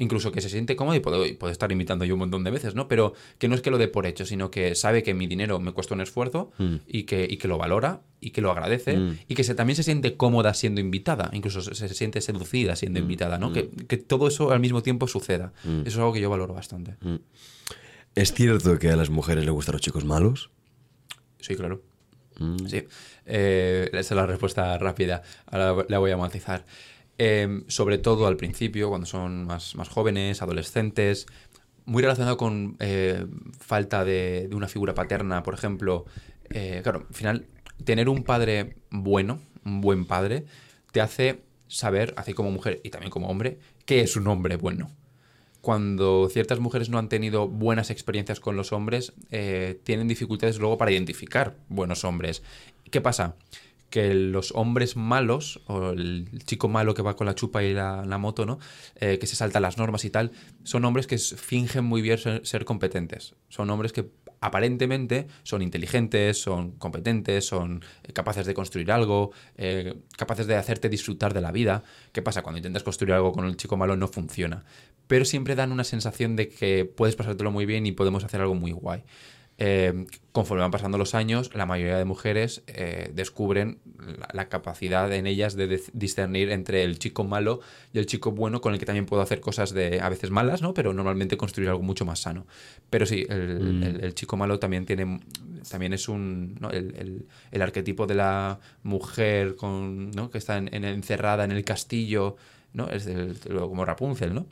[0.00, 2.74] Incluso que se siente cómodo y puedo, puedo estar invitando yo un montón de veces,
[2.74, 2.86] ¿no?
[2.86, 5.58] Pero que no es que lo dé por hecho, sino que sabe que mi dinero
[5.58, 6.52] me cuesta un esfuerzo
[6.86, 9.82] y, que, y que lo valora y que lo agradece y que se, también se
[9.82, 13.52] siente cómoda siendo invitada, incluso se, se siente seducida siendo invitada, ¿no?
[13.52, 15.52] Que, que todo eso al mismo tiempo suceda.
[15.64, 16.94] Eso es algo que yo valoro bastante.
[18.14, 20.50] ¿Es cierto que a las mujeres les gustan los chicos malos?
[21.40, 21.82] Sí, claro.
[22.66, 22.84] Sí.
[23.26, 25.22] Eh, esa es la respuesta rápida.
[25.46, 26.64] Ahora la voy a matizar.
[27.18, 31.26] Eh, sobre todo al principio, cuando son más, más jóvenes, adolescentes,
[31.84, 33.26] muy relacionado con eh,
[33.58, 36.04] falta de, de una figura paterna, por ejemplo.
[36.50, 37.46] Eh, claro, al final,
[37.84, 40.44] tener un padre bueno, un buen padre,
[40.92, 44.90] te hace saber, así como mujer y también como hombre, qué es un hombre bueno.
[45.60, 50.78] Cuando ciertas mujeres no han tenido buenas experiencias con los hombres, eh, tienen dificultades luego
[50.78, 52.42] para identificar buenos hombres.
[52.90, 53.34] ¿Qué pasa?
[53.90, 58.18] Que los hombres malos, o el chico malo que va con la chupa y la,
[58.18, 58.58] moto, ¿no?
[58.96, 62.64] Eh, que se saltan las normas y tal, son hombres que fingen muy bien ser,
[62.64, 63.34] competentes.
[63.48, 69.94] Son hombres que aparentemente son inteligentes, son competentes, son eh, capaces de construir algo, eh,
[70.16, 71.82] capaces de hacerte disfrutar de la vida.
[72.12, 72.42] ¿Qué pasa?
[72.42, 74.64] Cuando intentas construir algo con el chico malo no funciona.
[75.06, 78.54] Pero siempre dan una sensación de que puedes pasártelo muy bien y podemos hacer algo
[78.54, 79.02] muy guay.
[79.60, 85.12] Eh, conforme van pasando los años, la mayoría de mujeres eh, descubren la, la capacidad
[85.12, 87.58] en ellas de discernir entre el chico malo
[87.92, 90.62] y el chico bueno, con el que también puedo hacer cosas de a veces malas,
[90.62, 90.74] ¿no?
[90.74, 92.46] Pero normalmente construir algo mucho más sano.
[92.88, 95.18] Pero sí, el, el- el chico malo también tiene
[95.68, 96.70] también es un ¿no?
[96.70, 97.26] el,
[97.60, 100.30] arquetipo de la mujer con ¿no?
[100.30, 102.36] que está en- en- encerrada en el castillo,
[102.72, 102.88] ¿no?
[102.90, 103.08] Es
[103.50, 104.46] como Rapunzel, ¿no?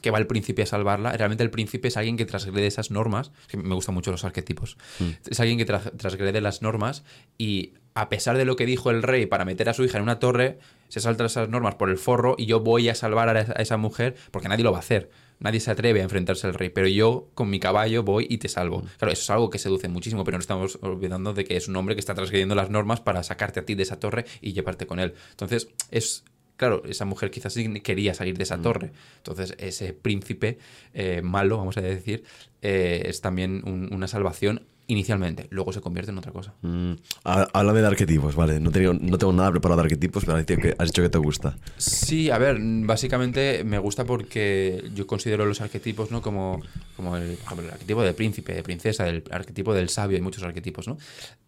[0.00, 1.12] Que va el príncipe a salvarla.
[1.12, 3.32] Realmente el príncipe es alguien que transgrede esas normas.
[3.48, 4.76] que me gustan mucho los arquetipos.
[5.28, 7.04] Es alguien que tra- transgrede las normas
[7.38, 10.02] y a pesar de lo que dijo el rey para meter a su hija en
[10.02, 13.40] una torre, se saltan esas normas por el forro y yo voy a salvar a
[13.40, 15.10] esa, a esa mujer porque nadie lo va a hacer.
[15.38, 18.48] Nadie se atreve a enfrentarse al rey, pero yo con mi caballo voy y te
[18.48, 18.82] salvo.
[18.98, 21.76] Claro, eso es algo que seduce muchísimo, pero no estamos olvidando de que es un
[21.76, 24.86] hombre que está transgrediendo las normas para sacarte a ti de esa torre y llevarte
[24.86, 25.12] con él.
[25.32, 26.24] Entonces, es
[26.56, 28.92] Claro, esa mujer quizás sí quería salir de esa torre.
[29.18, 30.58] Entonces, ese príncipe
[30.94, 32.24] eh, malo, vamos a decir,
[32.62, 35.48] eh, es también un- una salvación inicialmente.
[35.50, 36.54] Luego se convierte en otra cosa.
[36.62, 36.92] Mm,
[37.24, 38.60] Háblame de arquetipos, vale.
[38.60, 41.08] No, tengo, no tengo nada preparado de arquetipos, pero has dicho que, has dicho que
[41.08, 41.58] te gusta.
[41.76, 46.22] Sí, a ver, básicamente me gusta porque yo considero los arquetipos, ¿no?
[46.22, 46.62] Como,
[46.96, 50.86] como el, el arquetipo del príncipe, de princesa, el arquetipo del sabio, hay muchos arquetipos,
[50.86, 50.96] ¿no?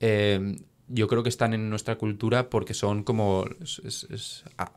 [0.00, 0.56] Eh,
[0.88, 4.74] yo creo que están en nuestra cultura porque son como, es- es- es- es,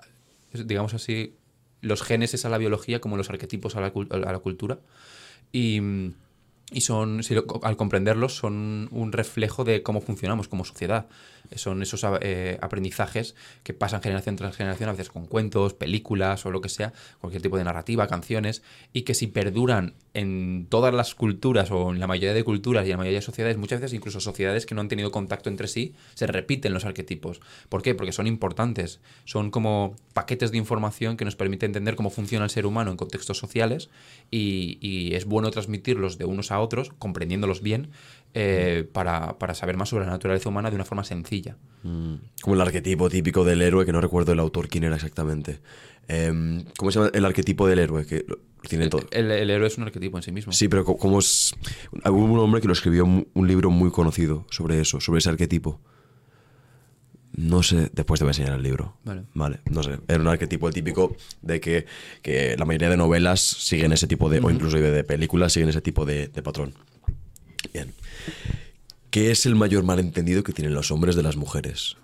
[0.54, 1.36] digamos así,
[1.82, 4.80] los genes es a la biología como los arquetipos a la, a la cultura.
[5.52, 5.82] Y,
[6.71, 7.21] y son,
[7.63, 11.07] al comprenderlos, son un reflejo de cómo funcionamos como sociedad.
[11.55, 16.51] Son esos eh, aprendizajes que pasan generación tras generación, a veces con cuentos, películas o
[16.51, 21.13] lo que sea, cualquier tipo de narrativa, canciones, y que si perduran en todas las
[21.13, 23.95] culturas o en la mayoría de culturas y en la mayoría de sociedades, muchas veces
[23.95, 27.41] incluso sociedades que no han tenido contacto entre sí, se repiten los arquetipos.
[27.67, 27.95] ¿Por qué?
[27.95, 29.01] Porque son importantes.
[29.25, 32.97] Son como paquetes de información que nos permiten entender cómo funciona el ser humano en
[32.97, 33.89] contextos sociales
[34.29, 37.89] y, y es bueno transmitirlos de unos a otros, comprendiéndolos bien,
[38.34, 41.58] eh, para, para saber más sobre la naturaleza humana de una forma sencilla.
[41.84, 45.60] Mm, Como el arquetipo típico del héroe, que no recuerdo el autor quién era exactamente.
[46.08, 48.06] Em, ¿Cómo se llama el arquetipo del héroe?
[48.06, 48.26] Que
[48.67, 49.02] tiene todo.
[49.12, 50.54] El, el héroe es un arquetipo en sí mismo.
[50.54, 51.54] Sí, pero ¿cómo es...?
[52.06, 55.80] Hubo un hombre que lo escribió un libro muy conocido sobre eso, sobre ese arquetipo.
[57.34, 58.98] No sé, después te voy a enseñar el libro.
[59.04, 59.24] Vale.
[59.34, 59.98] Vale, no sé.
[60.08, 61.86] Era un arquetipo típico de que,
[62.22, 65.82] que la mayoría de novelas siguen ese tipo de, o incluso de películas siguen ese
[65.82, 66.74] tipo de, de patrón.
[67.74, 67.94] Bien.
[69.12, 71.96] ¿Qué es el mayor malentendido que tienen los hombres de las mujeres?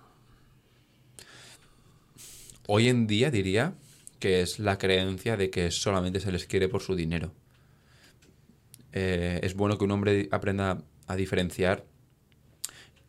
[2.67, 3.73] Hoy en día diría
[4.19, 7.33] que es la creencia de que solamente se les quiere por su dinero.
[8.93, 11.85] Eh, es bueno que un hombre aprenda a diferenciar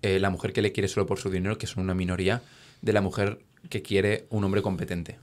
[0.03, 2.43] eh, la mujer que le quiere solo por su dinero, que son una minoría,
[2.83, 5.19] de la mujer que quiere un hombre competente.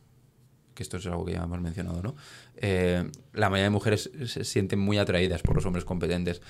[0.74, 2.16] Que esto es algo que ya hemos mencionado, ¿no?
[2.58, 6.42] Eh, la mayoría de mujeres se sienten muy atraídas por los hombres competentes.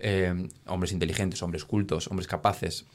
[0.00, 2.86] Eh, hombres inteligentes, hombres cultos, hombres capaces.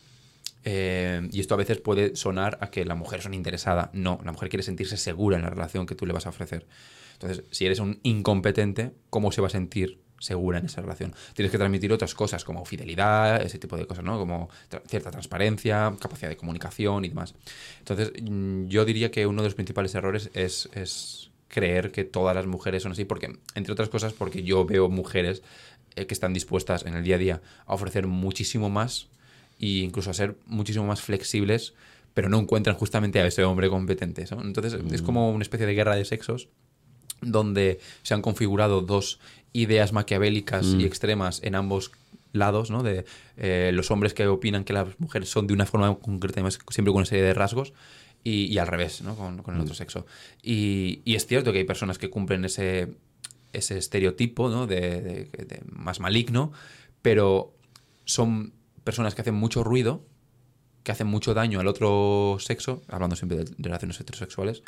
[0.63, 3.91] Y esto a veces puede sonar a que la mujer es una interesada.
[3.93, 6.67] No, la mujer quiere sentirse segura en la relación que tú le vas a ofrecer.
[7.13, 11.13] Entonces, si eres un incompetente, ¿cómo se va a sentir segura en esa relación?
[11.33, 14.17] Tienes que transmitir otras cosas como fidelidad, ese tipo de cosas, ¿no?
[14.17, 17.35] Como tra- cierta transparencia, capacidad de comunicación y demás.
[17.79, 22.33] Entonces, mm, yo diría que uno de los principales errores es, es creer que todas
[22.33, 25.41] las mujeres son así, porque, entre otras cosas, porque yo veo mujeres
[25.97, 29.07] eh, que están dispuestas en el día a día a ofrecer muchísimo más
[29.59, 31.73] e incluso a ser muchísimo más flexibles,
[32.13, 34.25] pero no encuentran justamente a ese hombre competente.
[34.31, 34.41] ¿no?
[34.41, 36.47] Entonces es como una especie de guerra de sexos
[37.21, 39.19] donde se han configurado dos
[39.53, 41.91] ideas maquiavélicas y extremas en ambos
[42.33, 42.83] lados, ¿no?
[42.83, 43.05] De
[43.37, 46.91] eh, los hombres que opinan que las mujeres son de una forma concreta, además siempre
[46.91, 47.73] con una serie de rasgos,
[48.23, 49.15] y, y al revés, ¿no?
[49.15, 50.05] Con, con el otro sexo.
[50.41, 52.93] Y, y es cierto que hay personas que cumplen ese,
[53.51, 54.67] ese estereotipo, ¿no?
[54.67, 56.51] De, de- de más maligno,
[57.01, 57.53] pero
[58.05, 58.53] son
[58.83, 60.05] personas que hacen mucho ruido
[60.83, 64.63] que hacen mucho daño al otro sexo, hablando siempre de relaciones heterosexuales,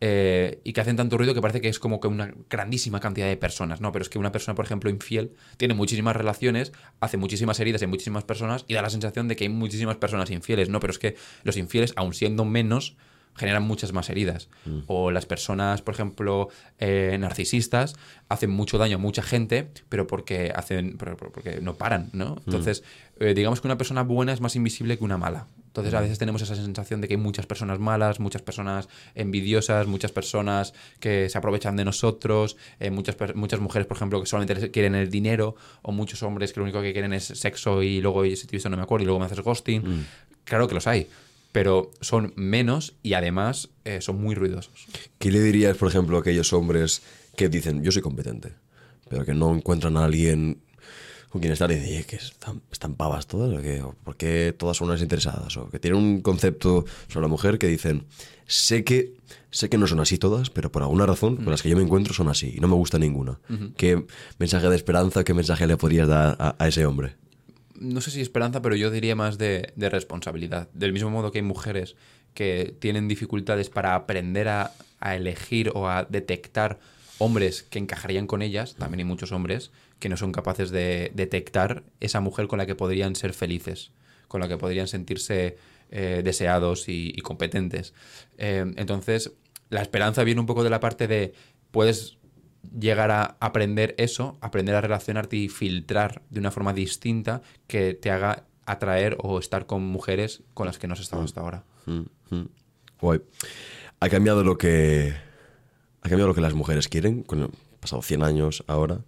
[0.00, 3.26] eh, y que hacen tanto ruido que parece que es como que una grandísima cantidad
[3.26, 3.90] de personas, ¿no?
[3.92, 7.90] Pero es que una persona, por ejemplo, infiel, tiene muchísimas relaciones, hace muchísimas heridas en
[7.90, 10.80] muchísimas personas y da la sensación de que hay muchísimas personas infieles, ¿no?
[10.80, 12.96] Pero es que los infieles, aun siendo menos,
[13.38, 14.48] generan muchas más heridas.
[14.86, 17.94] O las personas, por ejemplo, eh, narcisistas,
[18.28, 22.36] hacen mucho daño a mucha gente, pero porque hacen porque no paran, ¿no?
[22.44, 22.82] Entonces,
[23.20, 25.46] eh, digamos que una persona buena es más invisible que una mala.
[25.80, 29.86] Entonces, a veces tenemos esa sensación de que hay muchas personas malas, muchas personas envidiosas,
[29.86, 34.70] muchas personas que se aprovechan de nosotros, eh, muchas, muchas mujeres, por ejemplo, que solamente
[34.70, 38.24] quieren el dinero, o muchos hombres que lo único que quieren es sexo y luego,
[38.24, 40.06] y si te he visto no me acuerdo, y luego me haces ghosting.
[40.44, 41.08] Claro que los hay,
[41.52, 44.86] pero son menos y además eh, son muy ruidosos.
[45.18, 47.02] ¿Qué le dirías, por ejemplo, a aquellos hombres
[47.36, 48.52] que dicen, yo soy competente,
[49.08, 50.58] pero que no encuentran a alguien
[51.28, 53.52] con quien estar y "Oye, que están, están pavas todas?
[53.56, 53.82] ¿O, qué?
[53.82, 55.56] ¿O por qué todas son unas interesadas?
[55.56, 58.04] O que tienen un concepto sobre la mujer que dicen,
[58.46, 59.14] sé que,
[59.50, 61.82] sé que no son así todas, pero por alguna razón con las que yo me
[61.82, 63.38] encuentro son así y no me gusta ninguna.
[63.76, 64.04] ¿Qué
[64.38, 67.14] mensaje de esperanza, qué mensaje le podrías dar a, a ese hombre?
[67.80, 70.68] no sé si esperanza, pero yo diría más de, de responsabilidad.
[70.74, 71.94] Del mismo modo que hay mujeres
[72.34, 76.80] que tienen dificultades para aprender a, a elegir o a detectar
[77.18, 81.84] hombres que encajarían con ellas, también hay muchos hombres que no son capaces de detectar
[82.00, 83.92] esa mujer con la que podrían ser felices,
[84.28, 85.56] con la que podrían sentirse
[85.90, 87.94] eh, deseados y, competentes.
[88.36, 89.32] Eh, entonces,
[89.70, 91.32] la esperanza viene un poco de la parte de
[91.70, 92.18] puedes
[92.78, 98.10] llegar a aprender eso, aprender a relacionarte y filtrar de una forma distinta que te
[98.10, 101.64] haga atraer o estar con mujeres con las que no has estado hasta ahora.
[101.86, 102.48] Mm, mm.
[103.00, 103.20] Guay.
[104.00, 105.14] Ha cambiado lo que.
[106.02, 107.22] Ha cambiado lo que las mujeres quieren.
[107.22, 109.00] Con pasado 100 años ahora.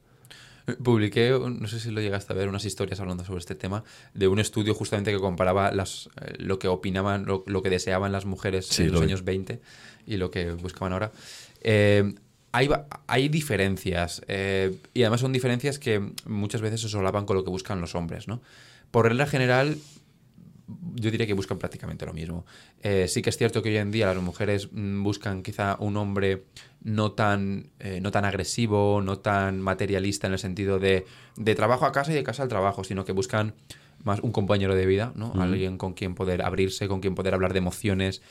[0.77, 4.29] Publiqué, no sé si lo llegaste a ver, unas historias hablando sobre este tema, de
[4.29, 8.25] un estudio justamente que comparaba las, eh, lo que opinaban, lo, lo que deseaban las
[8.25, 9.61] mujeres Sí, en lo los años 20
[10.07, 11.13] y lo que buscaban ahora.
[11.63, 12.15] Eh,
[12.53, 12.69] hay,
[13.07, 17.51] hay diferencias eh, y además son diferencias que muchas veces se solapan con lo que
[17.51, 18.41] buscan los hombres, ¿no?
[18.91, 19.79] Por regla general,
[20.95, 22.45] yo diría que buscan prácticamente lo mismo.
[22.83, 25.97] Eh, sí que es cierto que hoy en día las mujeres mm, buscan quizá un
[25.97, 26.45] hombre
[26.83, 31.87] no tan, eh, no tan agresivo, no tan materialista en el sentido de, de trabajo
[31.87, 33.55] a casa y de casa al trabajo, sino que buscan
[34.03, 35.33] más un compañero de vida, ¿no?
[35.39, 38.23] Alguien con quien poder abrirse, con quien poder hablar de emociones.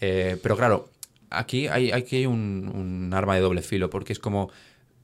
[0.00, 0.88] Eh, pero claro,
[1.30, 4.50] aquí hay, aquí hay un, un arma de doble filo, porque es como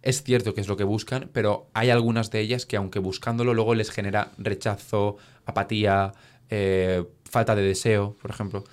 [0.03, 3.55] es cierto que es lo que buscan, pero hay algunas de ellas que aunque buscándolo
[3.55, 6.13] luego les genera rechazo, apatía,
[6.51, 8.65] eh, falta de deseo, por ejemplo.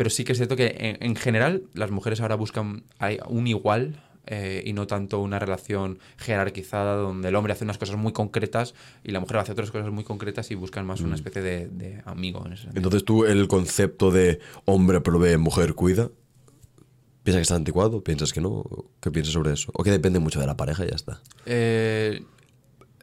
[0.00, 2.84] Pero sí que es cierto que en, en general las mujeres ahora buscan
[3.28, 7.96] un igual eh, y no tanto una relación jerarquizada donde el hombre hace unas cosas
[7.96, 8.72] muy concretas
[9.04, 12.00] y la mujer hace otras cosas muy concretas y buscan más una especie de, de
[12.06, 12.68] amigo en ese.
[12.74, 16.08] Entonces tú, el concepto de hombre provee, mujer cuida,
[17.22, 18.02] ¿piensas que está anticuado?
[18.02, 18.64] ¿Piensas que no?
[19.02, 19.70] ¿Qué piensas sobre eso?
[19.74, 21.20] ¿O que depende mucho de la pareja y ya está?
[21.44, 22.22] Eh,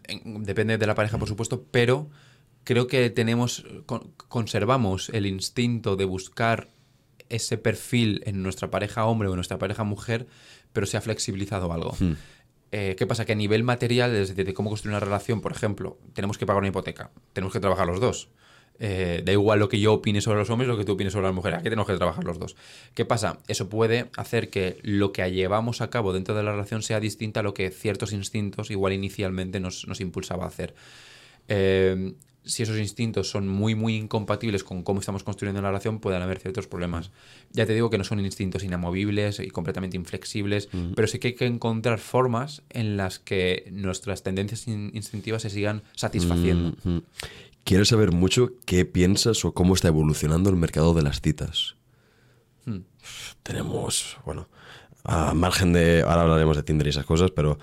[0.08, 2.10] en- depende de la pareja, por supuesto, pero
[2.64, 6.70] creo que tenemos, con- conservamos el instinto de buscar
[7.30, 10.28] ese perfil en nuestra pareja hombre o en nuestra pareja mujer,
[10.74, 11.96] pero se ha flexibilizado algo.
[12.72, 13.26] Eh, ¿Qué pasa?
[13.26, 16.46] Que a nivel material, es decir, de cómo construir una relación, por ejemplo, tenemos que
[16.46, 18.30] pagar una hipoteca, tenemos que trabajar los dos.
[18.80, 21.26] Eh, da igual lo que yo opine sobre los hombres lo que tú opines sobre
[21.26, 22.56] las mujeres, aquí tenemos que trabajar los dos.
[22.94, 23.40] ¿Qué pasa?
[23.48, 27.40] Eso puede hacer que lo que llevamos a cabo dentro de la relación sea distinta
[27.40, 30.76] a lo que ciertos instintos igual inicialmente nos, nos impulsaba a hacer.
[31.48, 32.14] Eh,
[32.48, 36.40] si esos instintos son muy, muy incompatibles con cómo estamos construyendo la relación, pueden haber
[36.40, 37.12] ciertos problemas.
[37.52, 41.36] Ya te digo que no son instintos inamovibles y completamente inflexibles, pero sí que hay
[41.36, 46.76] que encontrar formas en las que nuestras tendencias in- instintivas se sigan satisfaciendo.
[47.64, 51.76] Quiero saber mucho qué piensas o cómo está evolucionando el mercado de las citas.
[52.66, 52.80] Hmm.
[53.44, 54.48] Tenemos, bueno,
[55.04, 57.60] a margen de, ahora hablaremos de Tinder y esas cosas, pero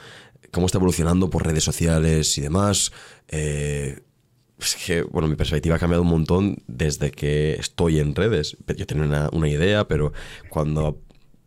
[0.51, 2.93] cómo está evolucionando por redes sociales y demás.
[3.29, 4.01] Eh,
[4.65, 8.57] es que, bueno, mi perspectiva ha cambiado un montón desde que estoy en redes.
[8.77, 10.13] Yo tenía una, una idea, pero
[10.49, 11.01] cuando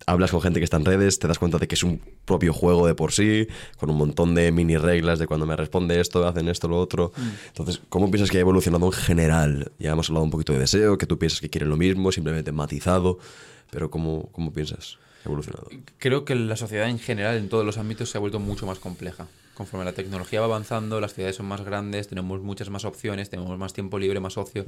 [0.07, 2.53] hablas con gente que está en redes, te das cuenta de que es un propio
[2.53, 6.25] juego de por sí, con un montón de mini reglas de cuando me responde esto,
[6.25, 7.11] hacen esto, lo otro.
[7.47, 9.71] Entonces, ¿cómo piensas que ha evolucionado en general?
[9.77, 12.51] Ya hemos hablado un poquito de deseo, que tú piensas que quieren lo mismo, simplemente
[12.53, 13.19] matizado,
[13.69, 15.67] pero ¿cómo, cómo piensas que ha evolucionado?
[15.97, 18.79] Creo que la sociedad en general, en todos los ámbitos, se ha vuelto mucho más
[18.79, 19.27] compleja.
[19.57, 23.57] Conforme la tecnología va avanzando, las ciudades son más grandes, tenemos muchas más opciones, tenemos
[23.57, 24.65] más tiempo libre, más ocio.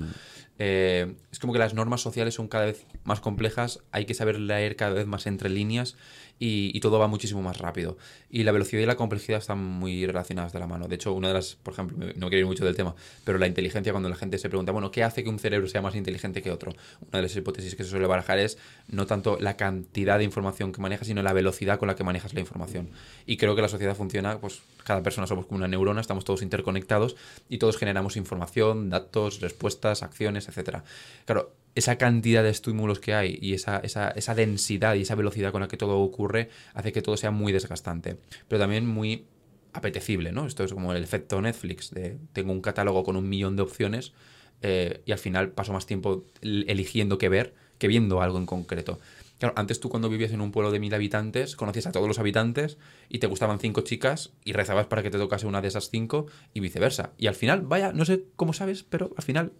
[0.58, 4.40] Eh, es como que las normas sociales son cada vez más complejas, hay que saber
[4.40, 5.96] leer cada vez más entre líneas
[6.40, 7.98] y, todo va muchísimo más rápido.
[8.30, 10.88] Y la velocidad y la complejidad están muy relacionadas de la mano.
[10.88, 13.48] De hecho, una de las, por ejemplo, no quiero ir mucho del tema, pero la
[13.48, 16.42] inteligencia, cuando la gente se pregunta, bueno, ¿qué hace que un cerebro sea más inteligente
[16.42, 16.72] que otro?
[17.02, 18.58] Una de las hipótesis que se suele barajar es
[18.88, 22.34] no tanto la cantidad de información que manejas, sino la velocidad con la que manejas
[22.34, 22.90] la información.
[23.26, 26.42] Y creo que la sociedad funciona, pues cada persona somos como una neurona, estamos todos
[26.42, 27.18] interconectados
[27.50, 30.84] y todos generamos información, datos, respuestas, acciones, etcétera.
[31.26, 35.52] Claro, esa cantidad de estímulos que hay y esa, esa, esa densidad y esa velocidad
[35.52, 38.18] con la que todo ocurre hace que todo sea muy desgastante,
[38.48, 39.26] pero también muy
[39.74, 40.46] apetecible, ¿no?
[40.46, 44.14] Esto es como el efecto Netflix, de tengo un catálogo con un millón de opciones
[44.62, 48.46] eh, y al final paso más tiempo el- eligiendo qué ver que viendo algo en
[48.46, 49.00] concreto.
[49.38, 52.20] Claro, antes tú cuando vivías en un pueblo de mil habitantes, conocías a todos los
[52.20, 52.78] habitantes
[53.08, 56.26] y te gustaban cinco chicas y rezabas para que te tocase una de esas cinco
[56.54, 57.14] y viceversa.
[57.18, 59.54] Y al final, vaya, no sé cómo sabes, pero al final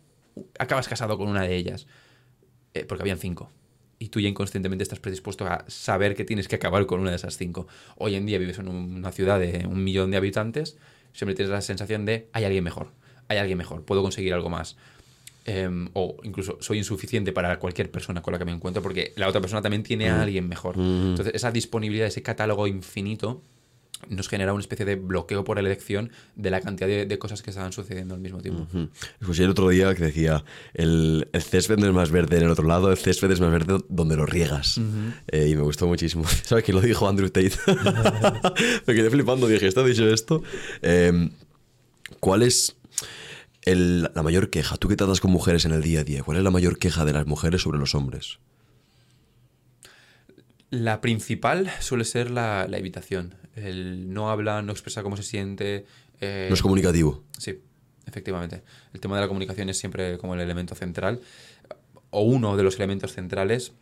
[0.58, 1.88] acabas casado con una de ellas.
[2.74, 3.50] Eh, porque habían cinco.
[3.98, 7.18] Y tú ya inconscientemente estás predispuesto a saber que tienes que acabar con una de
[7.18, 7.68] esas cinco.
[7.98, 10.78] Hoy en día vives en una ciudad de un millón de habitantes,
[11.14, 12.92] siempre tienes la sensación de hay alguien mejor,
[13.28, 14.78] hay alguien mejor, puedo conseguir algo más.
[15.46, 19.28] Em, o incluso soy insuficiente para cualquier persona con la que me encuentro porque la
[19.28, 20.76] otra persona también tiene a alguien mejor.
[20.78, 23.42] Entonces, esa disponibilidad, ese catálogo infinito
[24.08, 27.50] nos genera una especie de bloqueo por elección de la cantidad de, de cosas que
[27.50, 28.66] estaban sucediendo al mismo tiempo.
[28.72, 28.86] Mm.
[29.22, 30.44] Escuché el otro día que decía,
[30.74, 33.52] el, el césped no es más verde en el otro lado, el césped es más
[33.52, 34.80] verde donde lo riegas.
[35.28, 36.24] Eh, y me gustó muchísimo.
[36.44, 37.08] ¿Sabes quién lo dijo?
[37.08, 37.52] Andrew Tate.
[38.88, 40.42] me quedé flipando, dije, ¿está dicho esto?
[40.82, 41.30] Eh,
[42.20, 42.76] ¿Cuál es
[43.66, 44.78] el- la mayor queja?
[44.78, 47.06] Tú que tratas con mujeres en el día a día, ¿cuál es la mayor queja
[47.06, 48.40] de las mujeres sobre los hombres?
[50.70, 53.36] La principal suele ser la, la evitación.
[53.56, 55.86] El no habla, no expresa cómo se siente.
[56.22, 57.24] eh, No es comunicativo.
[57.38, 57.60] Sí,
[58.06, 58.62] efectivamente.
[58.94, 61.20] El tema de la comunicación es siempre como el elemento central,
[62.12, 63.74] o uno de los elementos centrales.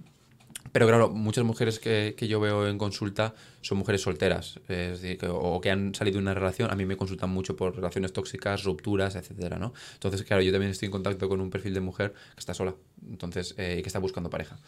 [0.74, 5.18] Pero claro, muchas mujeres que, que yo veo en consulta son mujeres solteras, es decir,
[5.18, 6.70] que, o que han salido de una relación.
[6.70, 9.74] A mí me consultan mucho por relaciones tóxicas, rupturas, etcétera, ¿no?
[9.94, 12.76] Entonces, claro, yo también estoy en contacto con un perfil de mujer que está sola,
[13.10, 14.60] entonces, eh, y que está buscando pareja.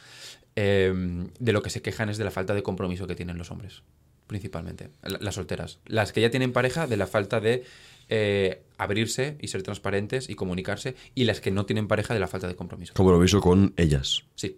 [0.61, 0.93] Eh,
[1.39, 3.83] de lo que se quejan es de la falta de compromiso que tienen los hombres,
[4.27, 5.79] principalmente, la- las solteras.
[5.85, 7.63] Las que ya tienen pareja, de la falta de
[8.09, 12.27] eh, abrirse y ser transparentes y comunicarse, y las que no tienen pareja, de la
[12.27, 12.93] falta de compromiso.
[12.95, 14.57] Compromiso con ellas, Sí,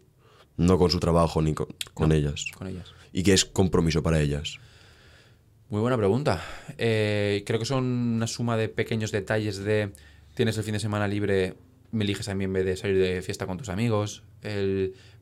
[0.58, 2.46] no con su trabajo ni con, con No, ellas.
[2.58, 2.94] con ellas.
[3.14, 4.58] ¿Y qué es compromiso para ellas?
[5.70, 6.42] Muy buena pregunta.
[6.78, 9.92] Eh, creo que son una suma de pequeños detalles de
[10.34, 11.56] tienes el fin de semana libre,
[11.92, 14.24] me eliges a mí en vez de salir de fiesta con tus amigos,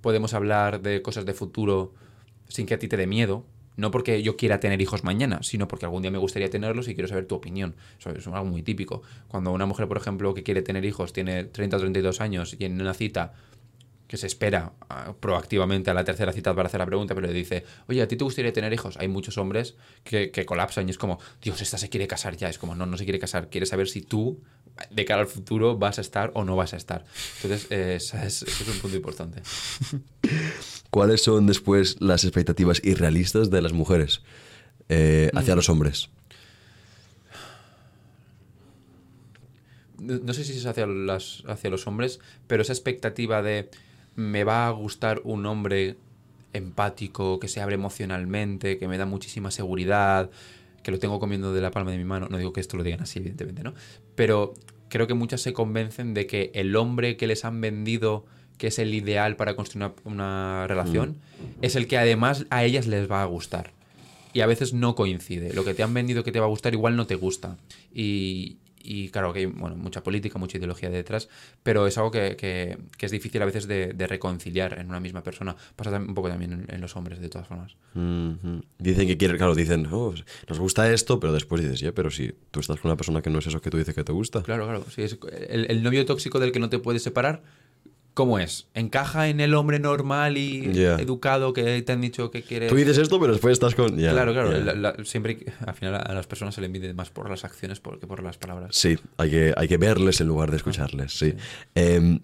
[0.02, 1.94] podemos hablar de cosas de futuro
[2.48, 3.46] sin que a ti te dé miedo.
[3.78, 6.96] No porque yo quiera tener hijos mañana, sino porque algún día me gustaría tenerlos y
[6.96, 7.78] quiero saber tu opinión.
[7.98, 9.04] Es algo muy típico.
[9.30, 12.66] Cuando una mujer, por ejemplo, que quiere tener hijos, tiene 30 o 32 años y
[12.66, 13.34] en una cita
[14.10, 17.34] que se espera ah, proactivamente a la tercera cita para hacer la pregunta, pero le
[17.34, 18.98] dice, oye, ¿a ti te gustaría tener hijos?
[18.98, 22.50] Hay muchos hombres que, que colapsan y es como, Dios, esta se quiere casar ya.
[22.50, 24.42] Es como, no, no se quiere casar, quiere saber si tú,
[24.90, 27.06] de cara al futuro, vas a estar o no vas a estar.
[27.42, 29.42] Entonces, eh, es, ese es un punto importante.
[30.90, 34.22] ¿Cuáles son después las expectativas irrealistas de las mujeres
[34.90, 36.10] eh, hacia los hombres?
[40.00, 43.70] No no sé si es hacia, las, hacia los hombres, pero esa expectativa de
[44.16, 45.98] me va a gustar un hombre
[46.54, 50.30] empático, que se abre emocionalmente, que me da muchísima seguridad,
[50.84, 52.28] que lo tengo comiendo de la palma de mi mano.
[52.30, 53.74] No digo que esto lo digan así, evidentemente, ¿no?
[54.16, 54.54] Pero
[54.90, 58.26] creo que muchas se convencen de que el hombre que les han vendido
[58.60, 61.18] que es el ideal para construir una, una relación,
[61.62, 63.72] es el que además a ellas les va a gustar.
[64.34, 65.54] Y a veces no coincide.
[65.54, 67.58] Lo que te han vendido que te va a gustar igual no te gusta.
[67.94, 71.30] Y, y claro que hay bueno, mucha política, mucha ideología detrás,
[71.64, 75.00] pero es algo que, que- que es difícil a veces de, de reconciliar en una
[75.00, 75.56] misma persona.
[75.76, 77.76] Pasa un poco también en, en los hombres, de todas formas.
[78.78, 80.14] Dicen que quieren, claro, dicen, "Oh,
[80.48, 83.30] nos gusta esto, pero después dices, ya, pero si tú estás con una persona que
[83.30, 84.42] no es eso que tú dices que te gusta.
[84.44, 84.86] Claro, claro.
[84.94, 85.18] Sí, es
[85.50, 87.42] el, el novio tóxico del que no te puedes separar,
[88.20, 88.68] ¿cómo es?
[88.74, 92.68] ¿Encaja en el hombre normal y educado que te han dicho que quiere...
[92.68, 93.96] Tú dices esto, pero después estás con...
[93.96, 94.52] Claro, claro.
[94.52, 94.58] ya.
[94.60, 97.80] la- la- siempre al final a las personas se le mide más por las acciones
[97.80, 98.76] que por las palabras.
[98.76, 101.34] Sí, hay que, hay que verles en lugar de escucharles, sí.
[101.76, 102.20] Em,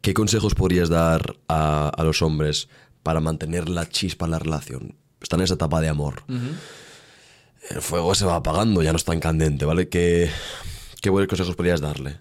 [0.00, 2.68] ¿Qué consejos podrías dar a, a los hombres
[3.02, 4.94] para mantener la chispa en la relación?
[5.20, 6.22] Están en esa etapa de amor.
[7.68, 9.88] El fuego se va apagando, ya no es tan candente, ¿vale?
[9.88, 10.30] ¿Qué,
[11.02, 12.18] qué buenos consejos podrías darle?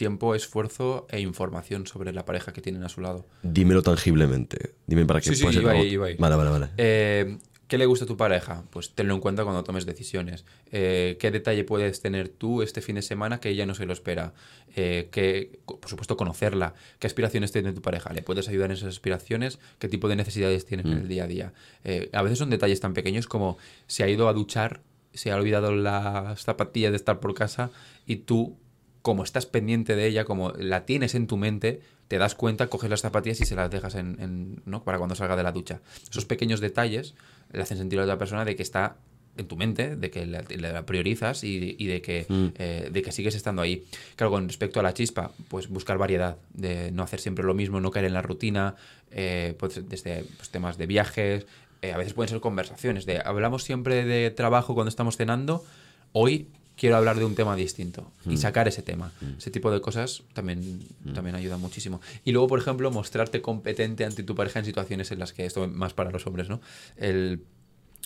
[0.00, 3.26] Tiempo, esfuerzo e información sobre la pareja que tienen a su lado.
[3.42, 4.76] Dímelo tangiblemente.
[4.86, 6.06] Dime para qué Sí, sí, puede ser iba iba.
[6.18, 6.68] Vale, vale, vale.
[6.78, 7.36] Eh,
[7.68, 8.64] ¿Qué le gusta a tu pareja?
[8.70, 10.46] Pues tenlo en cuenta cuando tomes decisiones.
[10.72, 13.92] Eh, ¿Qué detalle puedes tener tú este fin de semana que ella no se lo
[13.92, 14.32] espera?
[14.74, 16.72] Eh, que, por supuesto, conocerla.
[16.98, 18.10] ¿Qué aspiraciones tiene tu pareja?
[18.14, 19.58] ¿Le puedes ayudar en esas aspiraciones?
[19.78, 21.52] ¿Qué tipo de necesidades tiene en el día a día?
[21.84, 24.80] Eh, a veces son detalles tan pequeños como se ha ido a duchar,
[25.12, 27.70] se ha olvidado las zapatillas de estar por casa
[28.06, 28.56] y tú
[29.02, 32.90] como estás pendiente de ella, como la tienes en tu mente, te das cuenta, coges
[32.90, 34.82] las zapatillas y se las dejas en, en- ¿no?
[34.84, 35.80] para cuando salga de la ducha.
[36.10, 37.14] Esos pequeños detalles
[37.52, 38.96] le hacen sentir a la otra persona de que está
[39.36, 42.26] en tu mente, de que la, la priorizas y, y de, que,
[42.58, 43.84] eh, de que sigues estando ahí.
[44.16, 47.80] Claro, con respecto a la chispa, pues buscar variedad, de no hacer siempre lo mismo,
[47.80, 48.74] no caer en la rutina,
[49.12, 51.46] eh, pues desde pues, temas de viajes,
[51.80, 55.64] eh, a veces pueden ser conversaciones, de hablamos siempre de trabajo cuando estamos cenando,
[56.12, 56.48] hoy
[56.80, 59.12] quiero hablar de un tema distinto y sacar ese tema.
[59.36, 60.80] Ese tipo de cosas también,
[61.14, 62.00] también ayuda muchísimo.
[62.24, 65.68] Y luego, por ejemplo, mostrarte competente ante tu pareja en situaciones en las que esto
[65.68, 66.62] más para los hombres, ¿no?
[66.96, 67.44] El,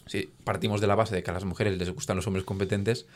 [0.06, 3.06] si partimos de la base de que a las mujeres les gustan los hombres competentes,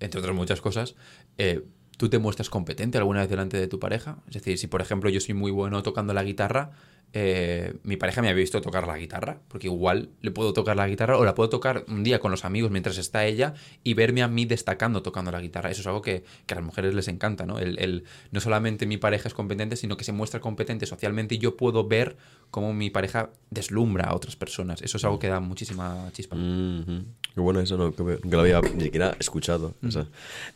[0.00, 0.94] entre otras muchas cosas,
[1.36, 1.62] eh,
[1.96, 4.18] ¿tú te muestras competente alguna vez delante de tu pareja?
[4.28, 6.70] Es decir, si por ejemplo yo soy muy bueno tocando la guitarra,
[7.16, 10.88] eh, mi pareja me había visto tocar la guitarra, porque igual le puedo tocar la
[10.88, 14.24] guitarra o la puedo tocar un día con los amigos mientras está ella y verme
[14.24, 15.70] a mí destacando tocando la guitarra.
[15.70, 17.60] Eso es algo que, que a las mujeres les encanta, ¿no?
[17.60, 21.38] El, el- no solamente mi pareja es competente, sino que se muestra competente socialmente y
[21.38, 22.16] yo puedo ver
[22.50, 24.82] cómo mi pareja deslumbra a otras personas.
[24.82, 26.34] Eso es algo que da muchísima chispa.
[26.34, 27.04] Mhm.
[27.32, 29.74] Qué bueno eso, no, que lo había ni siquiera escuchado.
[29.86, 30.08] o sea.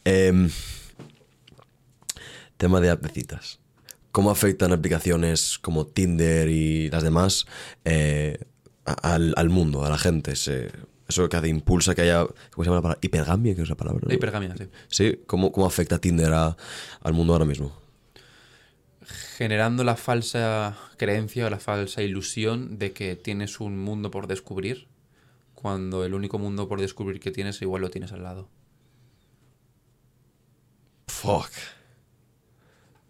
[0.05, 0.51] Em,
[2.59, 3.61] tema de app de citas.
[4.13, 7.47] ¿Cómo afectan aplicaciones como Tinder y las demás
[7.85, 8.39] eh,
[8.85, 10.37] al, al mundo, a la gente?
[10.37, 10.71] Se-
[11.09, 12.99] eso que hace, impulsa que haya, ¿cómo se llama la palabra?
[13.01, 14.03] Hipergamia, que es la palabra.
[14.07, 14.13] ¿no?
[14.15, 14.65] Hipergamia, sí.
[14.89, 16.55] Sí, ¿cómo, cómo afecta Tinder a-
[17.03, 17.73] al mundo ahora mismo?
[19.39, 24.87] generando la falsa creencia o la falsa ilusión de que tienes un mundo por descubrir,
[25.55, 28.49] cuando el único mundo por descubrir que tienes igual lo tienes al lado.
[31.07, 31.51] Fuck.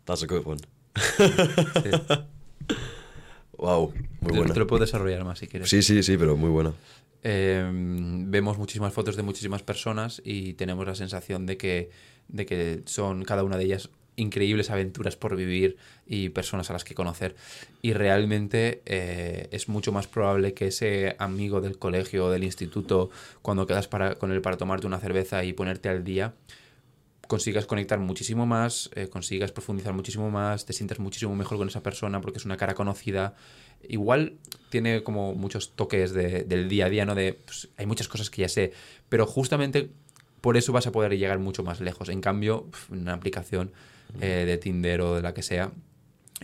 [0.08, 0.58] That's a good one.
[0.96, 1.90] Sí.
[3.58, 4.54] Wow, muy buena.
[4.54, 5.68] Te lo puedo desarrollar más si quieres.
[5.68, 6.74] Sí, sí, sí, pero muy buena.
[7.24, 11.90] Eh, vemos muchísimas fotos de muchísimas personas y tenemos la sensación de que,
[12.28, 16.84] de que son cada una de ellas increíbles aventuras por vivir y personas a las
[16.84, 17.34] que conocer.
[17.82, 23.10] Y realmente eh, es mucho más probable que ese amigo del colegio o del instituto,
[23.42, 26.34] cuando quedas para, con él para tomarte una cerveza y ponerte al día,
[27.28, 31.82] consigas conectar muchísimo más, eh, consigas profundizar muchísimo más, te sientas muchísimo mejor con esa
[31.82, 33.36] persona porque es una cara conocida.
[33.88, 34.38] Igual
[34.70, 37.14] tiene como muchos toques de- del día a día, ¿no?
[37.14, 38.72] De, pues, hay muchas cosas que ya sé,
[39.08, 39.90] pero justamente
[40.40, 42.08] por eso vas a poder llegar mucho más lejos.
[42.08, 43.70] En cambio, una aplicación
[44.20, 45.70] eh, de Tinder o de la que sea,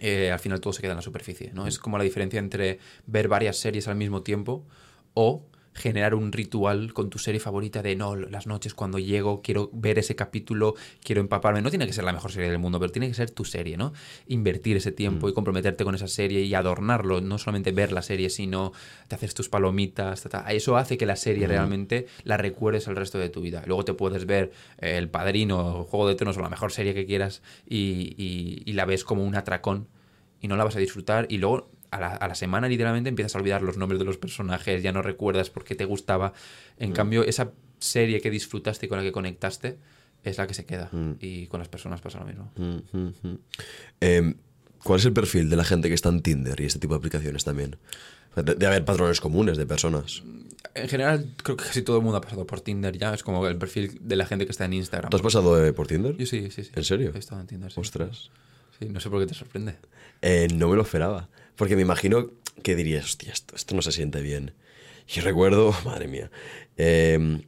[0.01, 1.67] eh, al final todo se queda en la superficie, ¿no?
[1.67, 4.65] Es como la diferencia entre ver varias series al mismo tiempo
[5.15, 9.71] o generar un ritual con tu serie favorita de no, las noches cuando llego quiero
[9.73, 11.61] ver ese capítulo, quiero empaparme.
[11.63, 13.77] No tiene que ser la mejor serie del mundo, pero tiene que ser tu serie,
[13.77, 13.93] ¿no?
[14.29, 18.31] Invertir ese tiempo y comprometerte con esa serie y adornarlo, no solamente ver la serie,
[18.31, 18.73] sino
[19.09, 20.53] te haces tus palomitas, ta, ta.
[20.53, 23.63] eso hace que la serie realmente la recuerdes el resto de tu vida.
[23.67, 27.05] Luego te puedes ver eh, El Padrino, Juego de Tronos o la mejor serie que
[27.07, 29.89] quieras y, y- y la ves como un atracón
[30.41, 33.35] y no la vas a disfrutar y luego a la, a la semana literalmente empiezas
[33.35, 36.33] a olvidar los nombres de los personajes, ya no recuerdas por qué te gustaba.
[36.79, 39.79] En cambio, esa serie que disfrutaste y con la que conectaste
[40.25, 40.91] es la que se queda
[41.21, 42.53] y con las personas pasa lo mismo.
[42.57, 43.39] Mm, mm, mm.
[44.01, 44.35] Em,
[44.83, 46.99] ¿Cuál es el perfil de la gente que está en Tinder y este tipo de
[46.99, 47.77] aplicaciones también?
[48.37, 50.23] De, de haber patrones comunes de personas.
[50.75, 53.47] En general, creo que casi todo el mundo ha pasado por Tinder ya, es como
[53.47, 55.11] el perfil de la gente que está en Instagram.
[55.11, 56.17] ¿Tú has pasado eh, por Tinder?
[56.17, 56.71] Yo sí, sí, sí.
[56.75, 57.13] ¿En serio?
[57.15, 57.81] He estado en Tinder, sí.
[57.81, 58.31] Ostras.
[58.79, 59.77] Sí, no sé por qué te sorprende.
[60.21, 61.29] Eh, no me lo esperaba.
[61.57, 62.31] Porque me imagino
[62.63, 64.55] que dirías, hostia, esto, esto no se siente bien.
[65.15, 66.31] Y recuerdo, madre mía,
[66.77, 67.43] eh,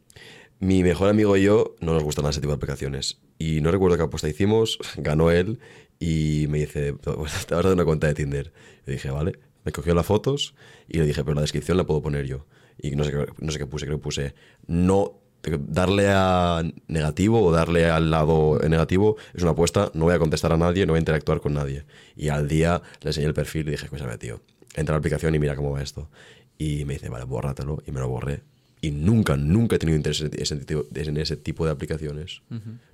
[0.58, 3.18] mi mejor amigo y yo no nos gustan ese tipo de aplicaciones.
[3.38, 5.58] Y no recuerdo qué apuesta hicimos, ganó él
[5.98, 8.52] y me dice, te vas a dar una cuenta de Tinder.
[8.86, 9.38] Yo dije, vale.
[9.64, 10.54] Me cogió las fotos
[10.86, 12.46] y le dije, pero la descripción la puedo poner yo.
[12.80, 14.34] Y no sé, qué- no sé qué puse, creo que puse,
[14.68, 15.18] no
[15.58, 20.52] darle a negativo o darle al lado negativo es una apuesta, no voy a contestar
[20.52, 21.84] a nadie, no voy a interactuar con nadie.
[22.16, 24.42] Y al día le enseñé el perfil y dije, escúchame, tío,
[24.74, 26.10] entra a la aplicación y mira cómo va esto.
[26.58, 27.82] Y me dice, vale, bórratelo.
[27.86, 28.42] Y me lo borré.
[28.80, 32.42] Y nunca, nunca he tenido interés en ese tipo, en ese tipo de aplicaciones.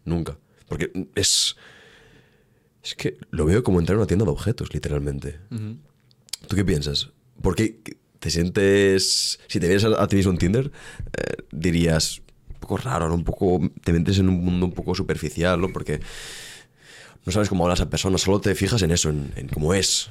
[0.05, 0.37] Nunca.
[0.69, 1.57] Porque es...
[2.83, 5.39] Es que lo veo como entrar a una tienda de objetos, literalmente.
[6.49, 7.11] ¿Tú qué piensas?
[7.41, 7.81] ¿Por qué
[8.19, 9.39] te sientes...
[9.47, 10.73] Si te vieras a, a ti mismo en Tinder,
[11.17, 12.23] eh, dirías...
[12.63, 13.15] Poco raro, ¿no?
[13.15, 13.61] Un poco...
[13.83, 15.69] Te metes en un mundo un poco superficial, ¿no?
[15.69, 16.01] Porque
[17.27, 20.09] no sabes cómo hablas a personas, solo te fijas en eso, en, en cómo es.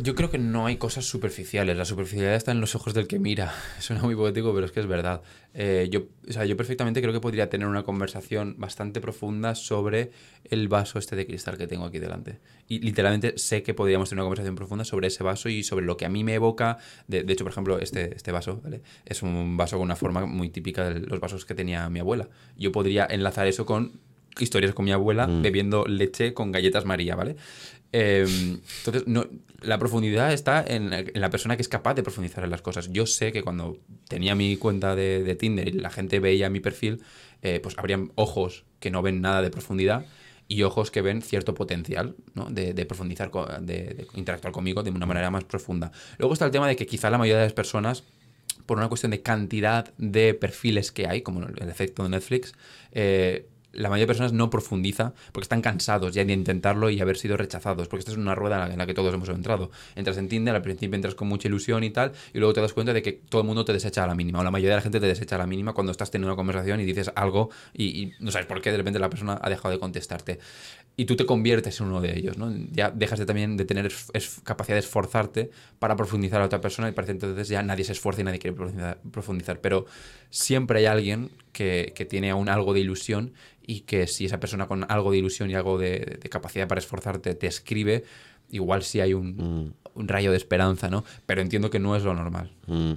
[0.00, 1.76] Yo creo que no hay cosas superficiales.
[1.76, 3.52] La superficialidad está en los ojos del que mira.
[3.80, 5.22] Suena muy poético, pero es que es verdad.
[5.54, 10.12] Eh, yo, o sea, yo perfectamente creo que podría tener una conversación bastante profunda sobre
[10.44, 12.38] el vaso este de cristal que tengo aquí delante.
[12.68, 15.96] Y literalmente sé que podríamos tener una conversación profunda sobre ese vaso y sobre lo
[15.96, 16.78] que a mí me evoca.
[17.08, 18.82] De, de hecho, por ejemplo, este, este vaso ¿vale?
[19.04, 22.28] es un vaso con una forma muy típica de los vasos que tenía mi abuela.
[22.56, 24.00] Yo podría enlazar eso con
[24.38, 27.36] historias con mi abuela bebiendo leche con galletas María, ¿vale?
[27.92, 28.24] Eh,
[28.78, 29.26] entonces, no,
[29.60, 32.90] la profundidad está en, en la persona que es capaz de profundizar en las cosas.
[32.90, 33.76] Yo sé que cuando
[34.08, 37.02] tenía mi cuenta de, de Tinder y la gente veía mi perfil,
[37.42, 40.06] eh, pues habrían ojos que no ven nada de profundidad
[40.48, 42.46] y ojos que ven cierto potencial ¿no?
[42.46, 43.30] de, de profundizar,
[43.60, 45.92] de, de interactuar conmigo de una manera más profunda.
[46.18, 48.04] Luego está el tema de que quizá la mayoría de las personas
[48.66, 52.54] por una cuestión de cantidad de perfiles que hay, como el efecto de Netflix,
[52.92, 57.16] eh, la mayoría de personas no profundiza porque están cansados ya de intentarlo y haber
[57.16, 59.70] sido rechazados, porque esta es una rueda en la, que todos hemos entrado.
[59.94, 62.72] Entras en Tinder, al principio entras con mucha ilusión y tal, y luego te das
[62.72, 64.76] cuenta de que todo el mundo te desecha a la mínima, o la mayoría de
[64.76, 67.50] la gente te desecha a la mínima cuando estás teniendo una conversación y dices algo
[67.72, 70.38] y, y no sabes por qué de repente la persona ha dejado de contestarte.
[70.94, 72.52] Y tú te conviertes en uno de ellos, ¿no?
[72.70, 76.60] Ya dejas de también de tener es- es- capacidad de esforzarte para profundizar a otra
[76.60, 78.98] persona y parece entonces ya nadie se esfuerza y nadie quiere profundizar.
[79.10, 79.60] profundizar.
[79.60, 79.86] Pero
[80.30, 83.32] siempre hay alguien que, que tiene aún algo de ilusión
[83.66, 86.80] y que si esa persona con algo de ilusión y algo de, de capacidad para
[86.80, 88.04] esforzarte te escribe,
[88.50, 91.04] igual sí hay un, un rayo de esperanza, ¿no?
[91.24, 92.52] Pero entiendo que no es lo normal.
[92.66, 92.92] Mm.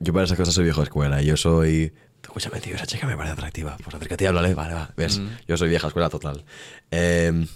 [0.00, 1.22] Yo para esas cosas soy vieja escuela.
[1.22, 1.92] Yo soy.
[2.32, 3.76] Escúchame, tío, esa chica me parece atractiva.
[3.76, 4.54] Pues acércate y háblale.
[4.54, 4.90] Vale, va.
[4.96, 5.20] ¿Ves?
[5.46, 6.46] Yo soy vieja escuela total.
[6.90, 7.46] Eh,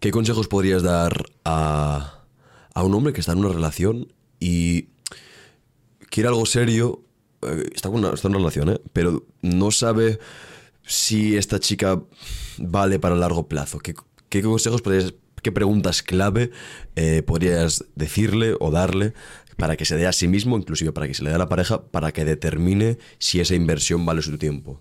[0.00, 2.24] ¿Qué consejos podrías dar a,
[2.74, 4.88] a un hombre que está en una relación y
[6.08, 7.04] quiere algo serio?
[7.42, 8.80] eh, está, con una, está en una relación, ¿eh?
[8.92, 10.18] Pero no sabe
[10.84, 12.02] si esta chica
[12.58, 13.78] vale para largo plazo.
[13.78, 13.94] ¿Qué,
[14.28, 16.50] qué consejos podrías, qué preguntas clave
[16.96, 19.14] eh, podrías decirle o darle
[19.60, 21.48] para que se dé a sí mismo, inclusive para que se le dé a la
[21.48, 24.80] pareja, para que determine si esa inversión vale su tiempo?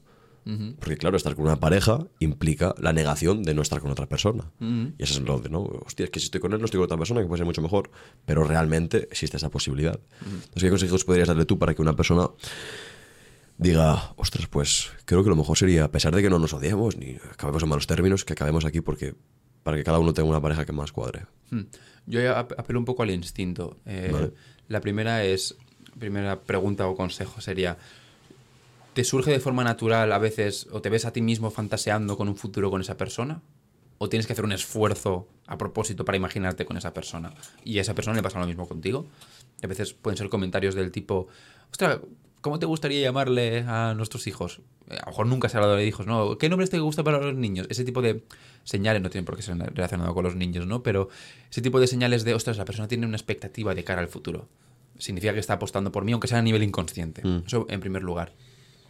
[0.80, 4.52] Porque claro, estar con una pareja implica la negación de no estar con otra persona.
[4.60, 5.62] Y eso es lo de, ¿no?
[5.62, 7.46] Hostia, es que si estoy con él no estoy con otra persona, que puede ser
[7.46, 7.92] mucho mejor.
[8.26, 10.00] Pero realmente existe esa posibilidad.
[10.22, 12.30] Entonces, ¿qué consejos podrías darle tú para que una persona
[13.60, 16.98] diga, ostras, pues creo que lo mejor sería, a pesar de que no nos odiemos
[16.98, 19.14] ni acabemos en malos términos, que acabemos aquí porque
[19.62, 21.26] para que cada uno tenga una pareja que más cuadre.
[21.52, 21.66] Hmm.
[22.08, 23.78] Yo apelo un poco al instinto.
[23.86, 24.32] Eh, Vale.
[24.70, 25.58] La primera es,
[25.98, 27.78] primera pregunta o consejo sería,
[28.94, 32.30] ¿te surge de forma natural a veces o te ves a ti mismo fantaseando con
[32.30, 33.42] un futuro con esa persona?
[33.98, 37.34] ¿O tienes que hacer un esfuerzo a propósito para imaginarte con esa persona?
[37.66, 39.08] Y a esa persona le pasa lo mismo contigo.
[39.62, 41.28] A veces pueden ser comentarios del tipo,
[41.72, 42.00] ostras,
[42.40, 44.62] ¿cómo te gustaría llamarle a nuestros hijos?
[44.90, 46.38] A lo mejor nunca se ha hablado de hijos, ¿no?
[46.38, 47.68] ¿Qué nombres te gusta para los niños?
[47.70, 48.24] Ese tipo de
[48.64, 50.82] señales no tienen por qué ser relacionado con los niños, ¿no?
[50.84, 51.10] Pero
[51.50, 54.48] ese tipo de señales de, ostras, la persona tiene una expectativa de cara al futuro.
[54.98, 57.22] Significa que está apostando por mí, aunque sea a nivel inconsciente.
[57.46, 58.34] Eso en primer lugar.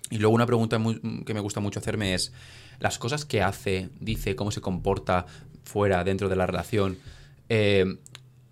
[0.10, 2.32] Y luego una pregunta muy- que me gusta mucho hacerme es,
[2.80, 5.26] las cosas que hace, dice, cómo se comporta
[5.64, 6.97] fuera, dentro de la relación,
[7.50, 7.97] eh,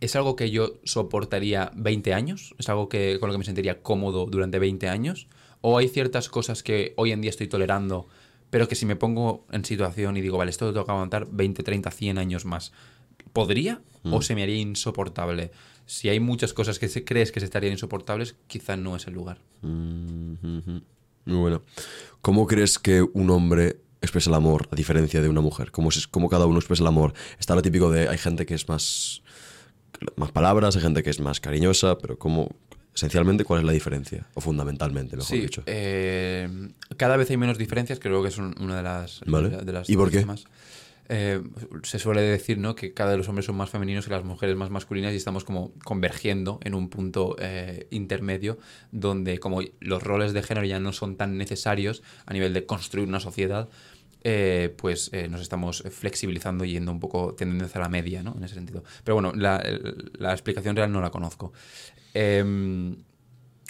[0.02, 2.54] ¿es algo que yo soportaría 20 años?
[2.60, 5.28] ¿Es algo que, con lo que me sentiría cómodo durante 20 años?
[5.70, 8.08] ¿O hay ciertas cosas que hoy en día estoy tolerando,
[8.50, 11.28] pero que si me pongo en situación y digo, vale, esto lo tengo que aguantar
[11.30, 12.72] 20, 30, 100 años más,
[13.34, 15.52] ¿podría o se me haría insoportable?
[15.86, 19.14] Si hay muchas cosas que se- crees que se estarían insoportables, quizá no es el
[19.16, 19.40] lugar.
[19.62, 21.62] Muy bueno.
[22.22, 25.72] ¿Cómo crees que un hombre expresa el amor a diferencia de una mujer?
[25.72, 27.14] ¿Cómo, es, cómo cada uno expresa el amor?
[27.40, 29.22] Está lo típico de hay gente que es más,
[30.16, 32.56] más palabras, hay gente que es más cariñosa, pero ¿cómo,
[32.98, 34.26] esencialmente cuál es la diferencia?
[34.34, 35.64] O fundamentalmente, mejor Sí, dicho.
[35.68, 36.50] eh,
[36.98, 39.50] cada vez hay menos diferencias, creo que es un- una de las, Vale.
[39.50, 40.20] de las ¿Y por qué?
[40.20, 40.46] temas.
[41.10, 41.42] Eh,
[41.84, 42.76] se suele decir ¿no?
[42.76, 45.46] que cada vez los hombres son más femeninos y las mujeres más masculinas y estamos
[45.46, 48.58] como convergiendo en un punto eh, intermedio
[48.92, 53.08] donde como los roles de género ya no son tan necesarios a nivel de construir
[53.08, 53.70] una sociedad,
[54.26, 58.36] eh, pues eh, nos estamos flexibilizando y yendo un poco tendiendo hacia la media, ¿no?
[58.36, 58.84] En ese sentido.
[59.06, 59.62] Pero bueno, la
[60.34, 61.54] explicación real no la conozco.
[62.20, 62.96] Em,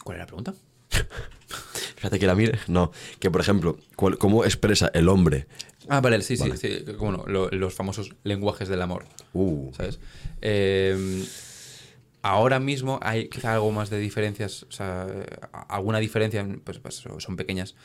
[0.04, 0.54] ¿Cuál era la pregunta?
[1.98, 2.60] Fíjate que la mire.
[2.68, 5.48] No, que por ejemplo, cuál- ¿cómo expresa el hombre?
[5.90, 6.56] Ah, vale, sí, Vale.
[6.58, 6.86] sí, sí.
[7.28, 10.00] lo- los famosos lenguajes del amor, Uh, ¿sabes?
[10.42, 11.26] Eh,
[12.22, 15.08] ahora mismo hay quizá algo más de diferencias, o sea,
[15.70, 17.76] alguna diferencia, pues, pues, son pequeñas.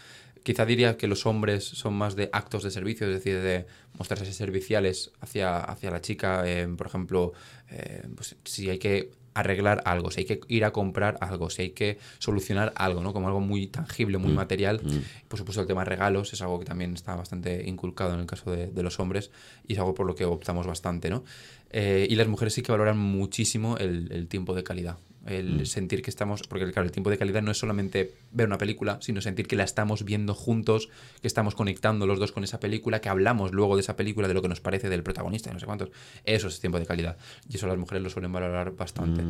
[0.43, 4.33] Quizá diría que los hombres son más de actos de servicio, es decir, de mostrarse
[4.33, 6.43] serviciales hacia, hacia la chica.
[6.47, 7.33] eh, por ejemplo,
[7.71, 11.63] eh, pues, si hay que arreglar algo, si hay que ir a comprar algo, si
[11.63, 13.13] hay que solucionar algo, ¿no?
[13.13, 14.81] Como algo muy tangible, muy material.
[15.29, 18.27] Por supuesto, el tema de regalos es algo que también está bastante inculcado en el
[18.27, 19.31] caso de, de los hombres
[19.67, 21.25] y es algo por lo que optamos bastante, ¿no?
[21.71, 24.99] Eh, y las mujeres sí que valoran muchísimo el, el tiempo de calidad.
[25.25, 28.59] El sentir que estamos, porque claro, el tiempo de calidad no es solamente ver una
[28.59, 30.89] película, sino sentir que la estamos viendo juntos,
[31.21, 34.35] que estamos conectando los dos con esa película, que hablamos luego de esa película, de
[34.35, 35.91] lo que nos parece del protagonista, y no sé cuántos.
[36.25, 37.17] Eso es tiempo de calidad.
[37.49, 39.23] Y eso las mujeres lo suelen valorar bastante.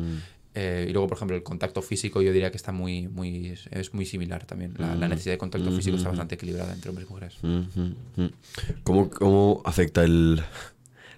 [0.55, 3.93] Eh, y luego, por ejemplo, el contacto físico yo diría que está muy, muy es
[3.93, 4.73] muy similar también.
[4.77, 7.37] La, la necesidad de contacto físico está bastante equilibrada entre hombres y mujeres.
[8.83, 10.41] ¿Cómo, cómo afecta el,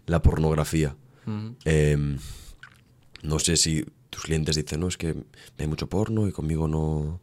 [0.05, 0.95] la pornografía?
[1.65, 2.17] Eh,
[3.23, 3.85] no sé si
[4.15, 5.15] tus clientes dicen, no, es que
[5.57, 7.19] hay mucho porno y conmigo no,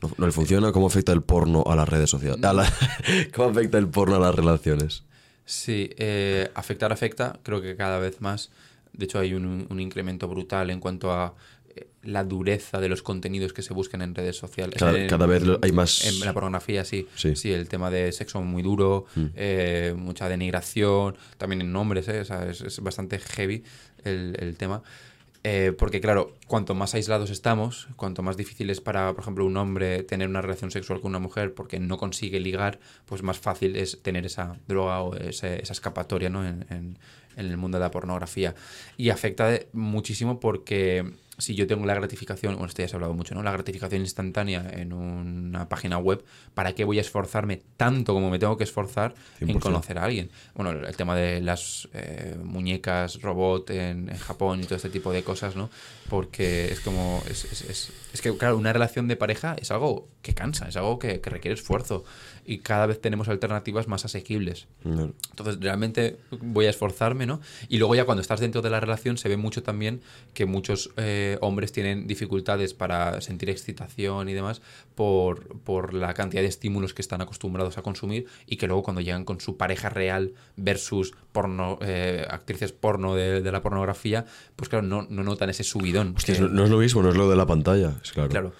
[0.00, 0.72] no, no le funciona.
[0.72, 2.40] ¿Cómo afecta el porno a las redes sociales?
[2.40, 2.72] La-
[3.34, 5.04] ¿Cómo afecta el porno a las relaciones?
[5.44, 8.50] Sí, eh, afectar afecta, creo que cada vez más.
[8.92, 11.34] De hecho, hay un, un incremento brutal en cuanto a
[11.74, 14.76] eh, la dureza de los contenidos que se buscan en redes sociales.
[14.78, 17.08] Cada- En- cada vez hay más- En la pornografía, sí.
[17.16, 17.34] Sí.
[17.34, 22.20] Sí, el tema de sexo muy duro, eh, mucha denigración, también en nombres, ¿eh?
[22.20, 23.64] O sea, es, es bastante heavy
[24.04, 24.82] el, el tema.
[25.44, 29.56] Eh, porque claro, cuanto más aislados estamos, cuanto más difícil es para, por ejemplo, un
[29.56, 33.74] hombre tener una relación sexual con una mujer porque no consigue ligar, pues más fácil
[33.74, 36.44] es tener esa droga o esa escapatoria ¿no?
[37.36, 38.54] En el mundo de la pornografía.
[38.96, 41.04] Y afecta de- muchísimo porque
[41.38, 43.42] si yo tengo la gratificación, bueno, esto ya se ha hablado mucho, ¿no?
[43.42, 46.22] La gratificación instantánea en una página web,
[46.54, 49.58] ¿para qué voy a esforzarme tanto como me tengo que esforzar en 100%.
[49.60, 50.30] conocer a alguien?
[50.54, 55.10] Bueno, el tema de las eh, muñecas robot en, en Japón y todo este tipo
[55.12, 55.68] de cosas, ¿no?
[56.08, 57.22] Porque es como.
[57.28, 60.76] Es, es- es- es que, claro, una relación de pareja es algo que cansa, es
[60.76, 62.04] algo que, que requiere esfuerzo.
[62.44, 64.66] Y cada vez tenemos alternativas más asequibles.
[64.84, 65.12] No.
[65.30, 67.40] Entonces, realmente voy a esforzarme, ¿no?
[67.68, 70.00] Y luego ya cuando estás dentro de la relación se ve mucho también
[70.34, 74.60] que muchos eh, hombres tienen dificultades para sentir excitación y demás
[74.96, 79.00] por, por la cantidad de estímulos que están acostumbrados a consumir y que luego cuando
[79.00, 84.24] llegan con su pareja real versus porno, eh, actrices porno de, de la pornografía,
[84.56, 86.14] pues claro, no, no notan ese subidón.
[86.16, 87.94] Hostia, que- no, no es lo mismo, no es lo de la pantalla.
[88.02, 88.28] Es claro.
[88.28, 88.52] Claro.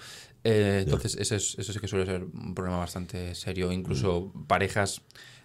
[0.43, 3.71] Eh, entonces, eso, es, eso sí que suele ser un problema bastante serio.
[3.71, 5.01] Incluso parejas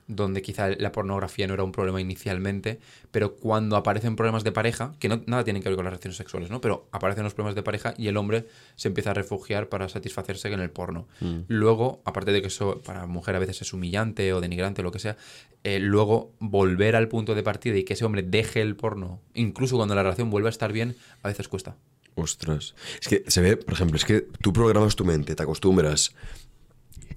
[0.08, 2.80] donde quizá la pornografía no era un problema inicialmente,
[3.10, 6.16] pero cuando aparecen problemas de pareja, que no, nada tienen que ver con las relaciones
[6.16, 6.62] sexuales, ¿no?
[6.62, 10.52] Pero aparecen los problemas de pareja y el hombre se empieza a refugiar para satisfacerse
[10.52, 11.06] en el porno.
[11.46, 14.92] Luego, aparte de que eso para mujer a veces es humillante o denigrante o lo
[14.92, 15.18] que sea,
[15.62, 19.76] eh, luego volver al punto de partida y que ese hombre deje el porno, incluso
[19.76, 21.76] cuando la relación vuelva a estar bien, a veces cuesta.
[22.18, 22.74] Ostras.
[23.00, 26.12] Es que se ve, por ejemplo, es que tú programas tu mente, te acostumbras.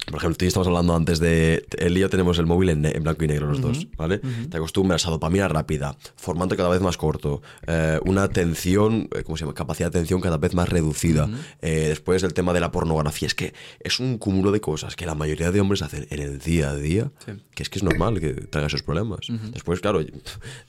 [0.07, 1.65] Por ejemplo, tú y yo estamos hablando antes de.
[1.77, 4.19] Él y yo tenemos el móvil en, blanco y negro los dos, ¿vale?
[4.49, 9.37] Te acostumbras a dopamina rápida, formato cada vez más corto, eh, una atención, eh, ¿cómo
[9.37, 9.53] se llama?
[9.53, 11.29] Capacidad de atención cada vez más reducida.
[11.61, 13.27] Eh, después el tema de la pornografía.
[13.27, 16.39] Es que es un cúmulo de cosas que la mayoría de hombres hacen en el
[16.39, 17.33] día a día, Sí.
[17.53, 19.27] que es que es normal que traiga esos problemas.
[19.53, 20.11] Después, claro, de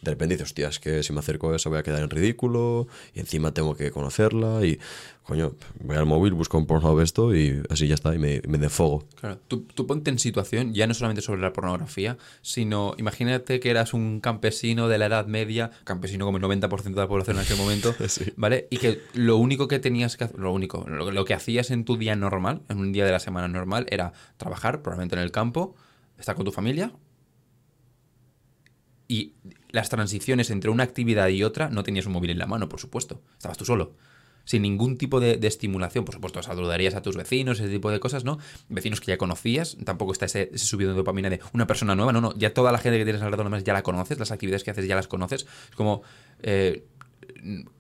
[0.05, 2.87] repente dices, hostia, es que si me acerco a eso voy a quedar en ridículo
[3.15, 4.79] y encima tengo que conocerla y,
[5.23, 8.43] coño, voy al móvil, busco un porno de esto y así ya está, y me,
[8.49, 9.05] me defogo.
[9.21, 13.71] Claro, tú, tú ponte en situación, ya no solamente sobre la pornografía, sino imagínate que
[13.71, 17.43] eras un campesino de la Edad Media, campesino como el 90% de la población en
[17.43, 17.95] aquel momento,
[18.37, 18.67] ¿vale?
[18.71, 21.85] Y que lo único que tenías que hacer, lo único, lo, lo que hacías en
[21.85, 25.31] tu día normal, en un día de la semana normal, era trabajar, probablemente en el
[25.31, 25.77] campo,
[26.19, 26.93] estar con tu familia.
[29.07, 29.35] Y
[29.71, 32.81] las transiciones entre una actividad y otra no tenías un móvil en la mano, por
[32.81, 33.21] supuesto.
[33.37, 33.95] Estabas tú solo
[34.45, 36.05] sin ningún tipo de, de estimulación.
[36.05, 38.39] Por supuesto, saludarías a tus vecinos, ese tipo de cosas, ¿no?
[38.69, 42.13] Vecinos que ya conocías, tampoco está ese, ese subido de dopamina de una persona nueva,
[42.13, 44.65] no, no, ya toda la gente que tienes alrededor además ya la conoces, las actividades
[44.65, 45.47] que haces ya las conoces.
[45.71, 46.03] Es como...
[46.43, 46.85] eh,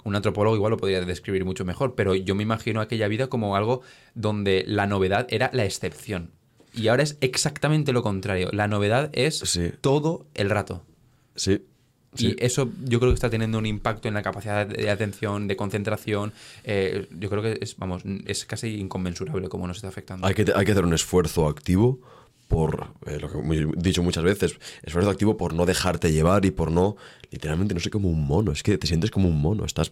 [0.04, 3.54] un antropólogo igual lo podría describir mucho mejor, pero yo me imagino aquella vida como
[3.56, 3.82] algo
[4.14, 6.30] donde la novedad era la excepción.
[6.74, 8.48] Y ahora es exactamente lo contrario.
[8.52, 9.70] La novedad es Sí.
[9.80, 10.84] todo el rato.
[11.36, 11.62] Sí.
[12.14, 12.36] Sí.
[12.38, 15.56] Y eso yo creo que está teniendo un impacto en la capacidad de atención, de
[15.56, 16.32] concentración.
[16.64, 20.26] Eh, yo creo que es, vamos, es casi inconmensurable cómo nos está afectando.
[20.26, 22.00] Hay que, hay que hacer un esfuerzo activo
[22.52, 26.50] por, eh, lo que he dicho muchas veces, esfuerzo activo por no dejarte llevar y
[26.50, 26.96] por no,
[27.30, 28.52] literalmente, no sé, como un mono.
[28.52, 29.64] Es que te sientes como un mono.
[29.64, 29.90] Estás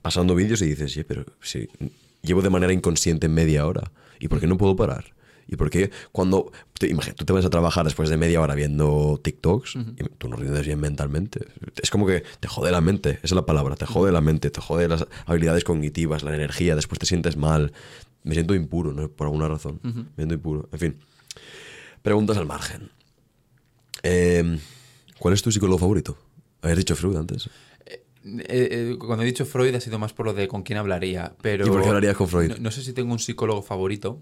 [0.00, 1.68] pasando vídeos y dices, sí, pero sí,
[2.22, 3.92] llevo de manera inconsciente media hora.
[4.18, 5.12] ¿Y por qué no puedo parar?
[5.50, 8.54] ¿Y por qué cuando te, imagina, tú te vas a trabajar después de media hora
[8.54, 11.40] viendo TikToks y tú no rindes bien mentalmente?
[11.82, 14.50] Es como que te jode la mente, esa es la palabra, te jode la mente,
[14.50, 17.72] te jode las habilidades cognitivas, la energía, después te sientes mal.
[18.22, 19.08] Me siento impuro, ¿no?
[19.08, 19.80] Por alguna razón.
[19.82, 20.68] Me siento impuro.
[20.72, 20.96] En fin.
[22.02, 22.90] Preguntas al margen.
[24.02, 24.58] Eh,
[25.18, 26.16] ¿Cuál es tu psicólogo favorito?
[26.62, 27.48] Habías dicho Freud antes.
[27.86, 31.32] Eh, eh, cuando he dicho Freud ha sido más por lo de con quién hablaría,
[31.40, 31.66] pero...
[31.66, 32.50] ¿Y por qué hablarías con Freud?
[32.50, 34.20] No, no sé si tengo un psicólogo favorito,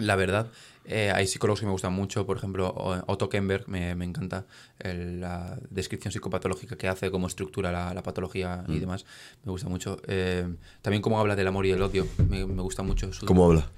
[0.00, 0.48] la verdad.
[0.90, 2.72] Eh, hay psicólogos que me gustan mucho, por ejemplo,
[3.06, 4.46] Otto Kemberg, me, me encanta
[4.78, 8.72] el- la descripción psicopatológica que hace, cómo estructura la, la patología Mm.
[8.72, 9.04] y demás,
[9.44, 10.00] me gusta mucho.
[10.06, 10.46] Eh,
[10.80, 13.12] también cómo habla del amor y el odio, me, me gusta mucho.
[13.12, 13.68] su- ¿Cómo habla?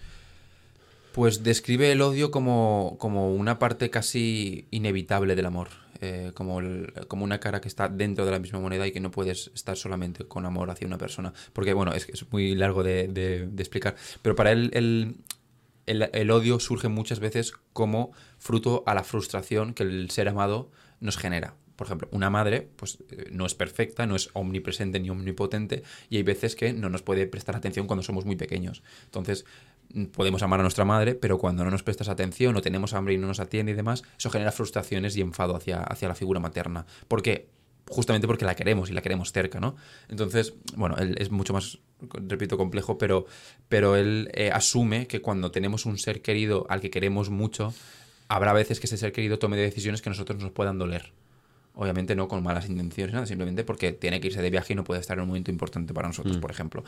[1.13, 5.67] Pues describe el odio como, como una parte casi inevitable del amor,
[6.01, 9.01] eh, como, el- como una cara que está dentro de la misma moneda y que
[9.01, 11.33] no puedes estar solamente con amor hacia una persona.
[11.53, 15.17] Porque, bueno, es, es muy largo de, de- de explicar, pero para él el,
[15.87, 20.71] el, odio surge muchas veces como fruto a la frustración que el ser amado
[21.01, 21.55] nos genera.
[21.77, 26.19] Por ejemplo, una madre pues, eh, no es perfecta, no es omnipresente ni omnipotente y
[26.19, 28.83] hay veces que no nos puede prestar atención cuando somos muy pequeños.
[29.05, 29.47] Entonces,
[29.95, 33.15] mm, podemos amar a nuestra madre, pero cuando no nos prestas atención o tenemos hambre
[33.15, 36.39] y no nos atiende y demás, eso genera frustraciones y enfado hacia, hacia la figura
[36.39, 36.85] materna.
[37.09, 37.49] Porque
[37.91, 39.75] justamente porque la queremos y la queremos cerca, ¿no?
[40.09, 43.27] Entonces, bueno, él es mucho más, repito, complejo, pero,
[43.69, 47.75] pero él eh, asume que cuando tenemos un ser querido al que queremos mucho,
[48.29, 51.13] habrá veces que ese ser querido tome decisiones que a nosotros nos puedan doler.
[51.75, 54.85] Obviamente no con malas intenciones, nada, simplemente porque tiene que irse de viaje y no
[54.85, 56.85] puede estar en un momento importante para nosotros, por ejemplo.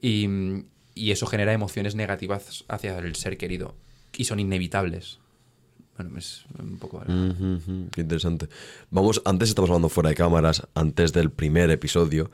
[0.00, 0.28] Y,
[0.96, 3.76] y eso genera emociones negativas hacia el ser querido.
[4.16, 5.20] Y son inevitables.
[6.02, 7.02] Bueno, es un poco...
[7.92, 8.48] Qué interesante.
[8.90, 12.30] Vamos, antes estamos hablando fuera de cámaras, antes del primer episodio,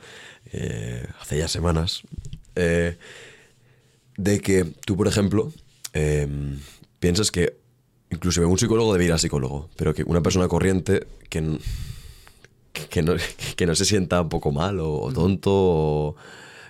[0.52, 2.02] eh, hace ya semanas,
[2.54, 2.96] eh,
[4.16, 5.52] de que tú, por ejemplo,
[5.94, 6.28] eh,
[7.00, 7.56] piensas que
[8.10, 11.58] inclusive un psicólogo debe ir al psicólogo, pero que una persona corriente que,
[12.88, 13.14] que, no,
[13.56, 16.16] que no se sienta un poco mal o, o tonto o,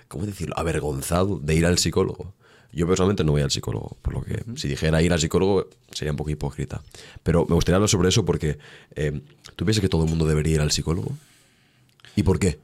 [0.07, 2.33] ¿cómo decirlo?, avergonzado de ir al psicólogo.
[2.77, 6.11] Yo personalmente no voy al psicólogo, por lo que si dijera ir al psicólogo sería
[6.11, 6.83] un poco hipócrita.
[7.23, 8.59] Pero me gustaría hablar sobre eso porque
[8.95, 9.19] eh,
[9.55, 11.11] ¿tú piensas que todo el mundo debería ir al psicólogo?
[12.15, 12.59] ¿Y por qué?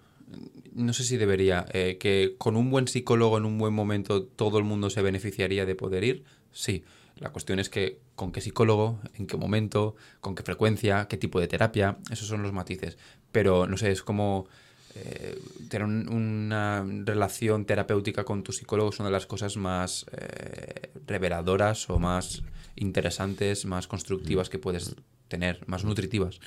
[0.75, 4.57] no sé si debería, eh, que con un buen psicólogo en un buen momento todo
[4.57, 6.83] el mundo se beneficiaría de poder ir, sí.
[7.19, 11.39] La cuestión es que con qué psicólogo, en qué momento, con qué frecuencia, qué tipo
[11.39, 12.97] de terapia, esos son los matices.
[13.31, 14.47] Pero no sé, es como
[14.95, 15.39] eh,
[15.69, 20.89] tener un- una relación terapéutica con tu psicólogo es una de las cosas más eh,
[21.07, 22.43] reveladoras o más
[22.75, 24.95] interesantes, más constructivas que puedes
[25.33, 26.39] tener, más nutritivas.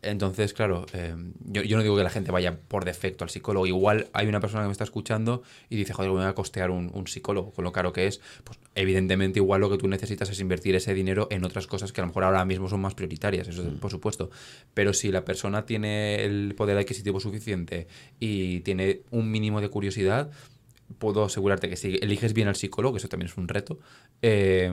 [0.00, 3.66] Entonces, claro, eh, yo, yo no digo que la gente vaya por defecto al psicólogo.
[3.66, 6.70] Igual hay una persona que me está escuchando y dice, joder, me voy a costear
[6.70, 8.20] un, un psicólogo, con lo caro que es.
[8.44, 12.00] Pues evidentemente igual lo que tú necesitas es invertir ese dinero en otras cosas que
[12.00, 14.30] a lo mejor ahora mismo son más prioritarias, eso por supuesto.
[14.72, 17.88] Pero si la persona tiene el poder adquisitivo suficiente
[18.20, 20.30] y tiene un mínimo de curiosidad,
[20.98, 23.78] puedo asegurarte que si eliges bien al psicólogo, que eso también es un reto,
[24.22, 24.72] eh,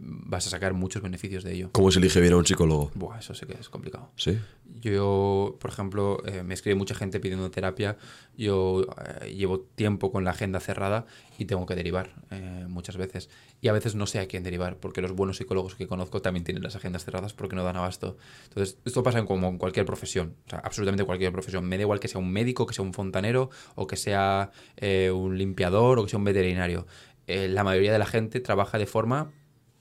[0.00, 1.70] vas a sacar muchos beneficios de ello.
[1.72, 2.90] ¿Cómo se elige bien a un psicólogo?
[2.94, 4.10] Buah, eso sí que es complicado.
[4.16, 4.38] ¿Sí?
[4.80, 7.96] Yo, por ejemplo, eh, me escribe mucha gente pidiendo terapia.
[8.36, 8.86] Yo
[9.22, 11.06] eh, llevo tiempo con la agenda cerrada
[11.38, 13.30] y tengo que derivar eh, muchas veces.
[13.60, 16.44] Y a veces no sé a quién derivar, porque los buenos psicólogos que conozco también
[16.44, 18.16] tienen las agendas cerradas porque no dan abasto.
[18.44, 21.64] Entonces, esto pasa en como en cualquier profesión, o sea, absolutamente cualquier profesión.
[21.64, 25.10] Me da igual que sea un médico, que sea un fontanero, o que sea eh,
[25.10, 26.86] un limpiador, o que sea un veterinario.
[27.26, 29.32] La mayoría de la gente trabaja de forma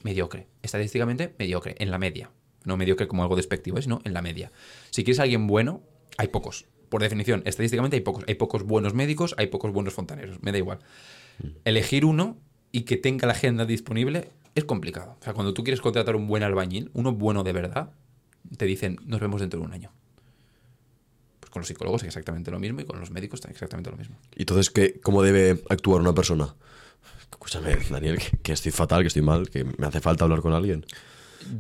[0.02, 2.32] mediocre, estadísticamente mediocre, en la media.
[2.64, 4.52] No mediocre como algo despectivo, sino en la media.
[4.92, 5.82] Si quieres a alguien bueno,
[6.18, 6.66] hay pocos.
[6.94, 8.24] Por definición, estadísticamente hay pocos.
[8.28, 10.38] Hay pocos buenos médicos, hay pocos buenos fontaneros.
[10.44, 10.78] Me da igual.
[11.66, 12.38] Elegir uno
[12.72, 15.18] y que tenga la agenda disponible es complicado.
[15.20, 17.94] O sea, cuando tú quieres contratar un buen albañil, uno bueno de verdad,
[18.58, 19.92] te dicen, nos vemos dentro de un año.
[21.40, 23.98] Pues con los psicólogos es exactamente lo mismo y con los médicos es exactamente lo
[23.98, 24.20] mismo.
[24.36, 26.54] ¿Y entonces ¿qué, cómo debe actuar una persona?
[27.32, 30.54] Escúchame, Daniel, que, que estoy fatal, que estoy mal, que me hace falta hablar con
[30.54, 30.86] alguien.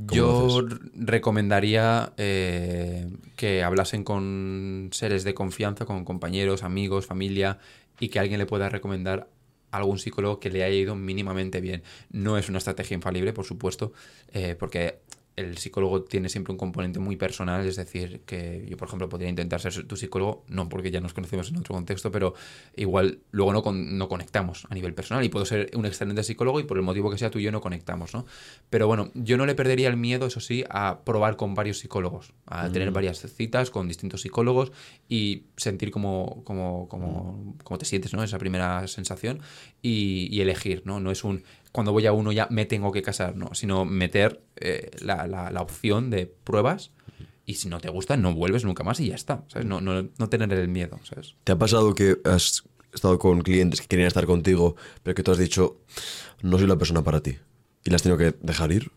[0.07, 0.61] ¿Cómo Yo
[0.95, 7.59] recomendaría eh, que hablasen con seres de confianza, con compañeros, amigos, familia,
[7.99, 9.27] y que alguien le pueda recomendar
[9.71, 11.83] algún psicólogo que le haya ido mínimamente bien.
[12.11, 13.91] No es una estrategia infalible, por supuesto,
[14.31, 14.99] eh, porque
[15.35, 19.29] el psicólogo tiene siempre un componente muy personal, es decir, que yo, por ejemplo, podría
[19.29, 22.35] intentar ser tu psicólogo, no porque ya nos conocemos en otro contexto, pero
[22.75, 26.59] igual luego no, con- no conectamos a nivel personal y puedo ser un excelente psicólogo
[26.59, 28.25] y por el motivo que sea tú y yo no conectamos, ¿no?
[28.69, 32.33] Pero bueno, yo no le perdería el miedo, eso sí, a probar con varios psicólogos,
[32.45, 34.71] a tener varias citas con distintos psicólogos
[35.09, 38.23] y sentir cómo, cómo, cómo, cómo te sientes, ¿no?
[38.23, 39.39] Esa primera sensación
[39.81, 40.99] y, y elegir, ¿no?
[40.99, 41.43] No es un
[41.73, 45.51] cuando voy a uno ya me tengo que casar, no, sino meter eh, la, la-
[45.51, 46.91] la opción de pruebas
[47.45, 49.67] y si no te gusta no vuelves nunca más y ya está, ¿sabes?
[49.67, 51.35] No, no, no tener el miedo, ¿sabes?
[51.43, 52.63] ¿Te ha pasado que has
[52.93, 55.81] estado con clientes que querían estar contigo, pero que tú has dicho,
[56.41, 57.37] no soy la persona para ti?
[57.83, 58.91] ¿Y las has tenido que dejar ir?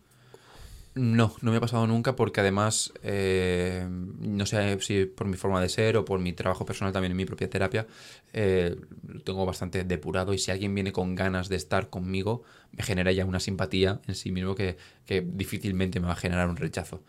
[0.97, 5.61] No, no me ha pasado nunca porque además, eh, no sé si por mi forma
[5.61, 7.87] de ser o por mi trabajo personal también en mi propia terapia,
[8.33, 8.75] eh,
[9.07, 13.11] lo tengo bastante depurado y si alguien viene con ganas de estar conmigo, me genera
[13.11, 17.03] ya una simpatía en sí mismo que, que difícilmente me va a generar un rechazo.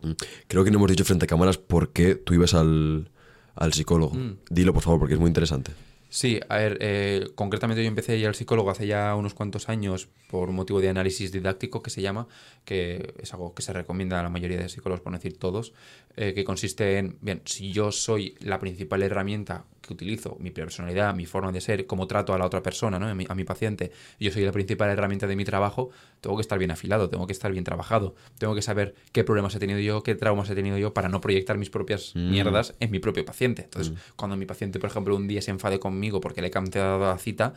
[0.00, 0.12] Mm.
[0.48, 3.10] Creo que no hemos dicho frente a cámaras por qué tú ibas al,
[3.54, 4.14] al psicólogo.
[4.14, 4.38] Mm.
[4.50, 5.72] Dilo, por favor, porque es muy interesante.
[6.14, 9.68] Sí, a ver, eh, concretamente yo empecé a ir al psicólogo hace ya unos cuantos
[9.68, 12.28] años por un motivo de análisis didáctico que se llama,
[12.64, 15.72] que es algo que se recomienda a la mayoría de psicólogos, por no decir todos,
[16.14, 21.14] eh, que consiste en, bien, si yo soy la principal herramienta que utilizo, mi personalidad,
[21.14, 23.06] mi forma de ser, cómo trato a la otra persona, ¿no?
[23.06, 26.42] a, mi, a mi paciente, yo soy la principal herramienta de mi trabajo, tengo que
[26.42, 29.78] estar bien afilado, tengo que estar bien trabajado, tengo que saber qué problemas he tenido
[29.78, 33.24] yo, qué traumas he tenido yo para no proyectar mis propias mierdas en mi propio
[33.24, 33.62] paciente.
[33.62, 37.00] Entonces, cuando mi paciente, por ejemplo, un día se enfade conmigo porque le he cancelado
[37.00, 37.54] la cita,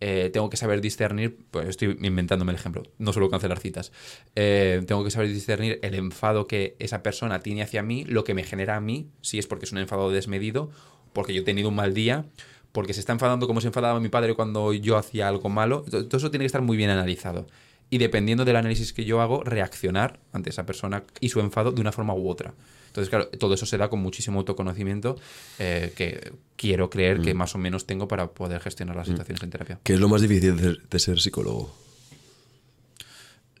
[0.00, 3.92] eh, tengo que saber discernir, pues estoy inventándome el ejemplo, no suelo cancelar citas,
[4.34, 8.34] eh, tengo que saber discernir el enfado que esa persona tiene hacia mí, lo que
[8.34, 10.70] me genera a mí, si es porque es un enfado desmedido,
[11.16, 12.26] porque yo he tenido un mal día,
[12.72, 16.18] porque se está enfadando como se enfadaba mi padre cuando yo hacía algo malo, todo
[16.18, 17.46] eso tiene que estar muy bien analizado.
[17.88, 21.80] Y dependiendo del análisis que yo hago, reaccionar ante esa persona y su enfado de
[21.80, 22.52] una forma u otra.
[22.88, 25.16] Entonces, claro, todo eso se da con muchísimo autoconocimiento
[25.58, 29.48] eh, que quiero creer que más o menos tengo para poder gestionar las situaciones en
[29.48, 29.80] terapia.
[29.82, 31.74] ¿Qué es lo más difícil de ser, de ser psicólogo?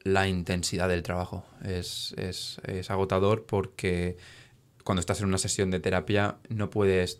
[0.02, 4.18] La intensidad del trabajo es, es, es agotador porque
[4.86, 7.18] cuando estás en una sesión de terapia no puedes,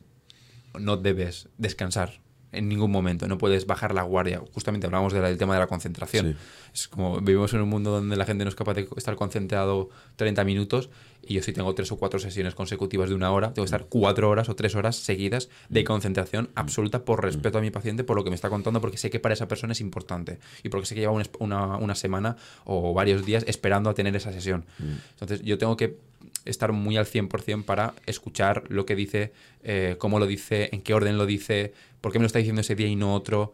[0.78, 2.20] no debes descansar
[2.52, 4.40] en ningún momento, no puedes bajar la guardia.
[4.54, 6.32] Justamente hablamos de la- del tema de la concentración.
[6.32, 6.36] Sí.
[6.72, 9.90] Es como vivimos en un mundo donde la gente no es capaz de estar concentrado
[10.16, 10.88] 30 minutos
[11.26, 13.86] y yo si tengo tres o cuatro sesiones consecutivas de una hora, tengo que estar
[13.88, 18.16] cuatro horas o tres horas seguidas de concentración absoluta por respeto a mi paciente, por
[18.16, 20.86] lo que me está contando, porque sé que para esa persona es importante y porque
[20.86, 24.32] sé que lleva un esp- una, una semana o varios días esperando a tener esa
[24.32, 24.64] sesión.
[25.12, 25.96] Entonces yo tengo que
[26.44, 29.32] estar muy al 100% para escuchar lo que dice,
[29.64, 32.60] eh, cómo lo dice, en qué orden lo dice, por qué me lo está diciendo
[32.60, 33.52] ese día y no otro,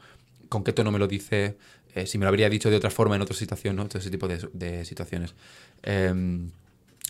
[0.50, 1.56] con qué tono me lo dice,
[1.94, 3.86] eh, si me lo habría dicho de otra forma en otra situación, ¿no?
[3.88, 5.34] Todo ese tipo de, de situaciones.
[5.82, 6.50] Em,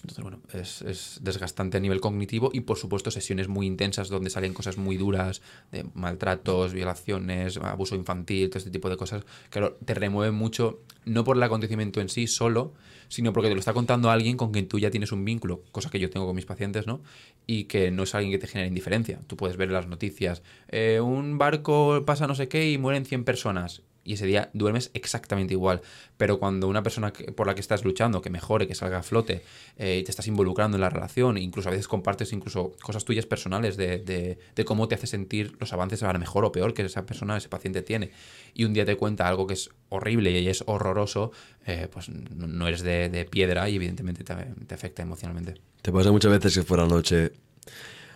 [0.02, 4.30] entonces, bueno, es, es desgastante a nivel cognitivo y, por supuesto, sesiones muy intensas donde
[4.30, 9.24] salen cosas muy duras, de maltratos, violaciones, abuso infantil, todo este tipo de cosas.
[9.48, 12.74] Claro, te remueven mucho, no por el acontecimiento en sí solo,
[13.06, 15.88] sino porque te lo está contando alguien con quien tú ya tienes un vínculo, cosa
[15.88, 17.00] que yo tengo con mis pacientes, ¿no?
[17.46, 19.20] Y que no es alguien que te genere indiferencia.
[19.28, 23.22] Tú puedes ver las noticias, eh, un barco pasa no sé qué y mueren 100
[23.22, 25.82] personas y ese día duermes exactamente igual.
[26.16, 29.02] Pero cuando una persona que- por la que estás luchando, que mejore, que salga a
[29.02, 29.42] flote,
[29.76, 33.76] eh, te estás involucrando en la relación, incluso a veces compartes incluso cosas tuyas personales
[33.76, 37.36] de, de- cómo te hace sentir los avances a mejor o peor que esa persona,
[37.36, 38.12] ese paciente tiene,
[38.54, 41.32] y un día te cuenta algo que es horrible y es horroroso,
[41.66, 45.60] eh, pues no eres de, piedra y evidentemente te, afecta emocionalmente.
[45.82, 47.32] Te pasa muchas veces que fuera noche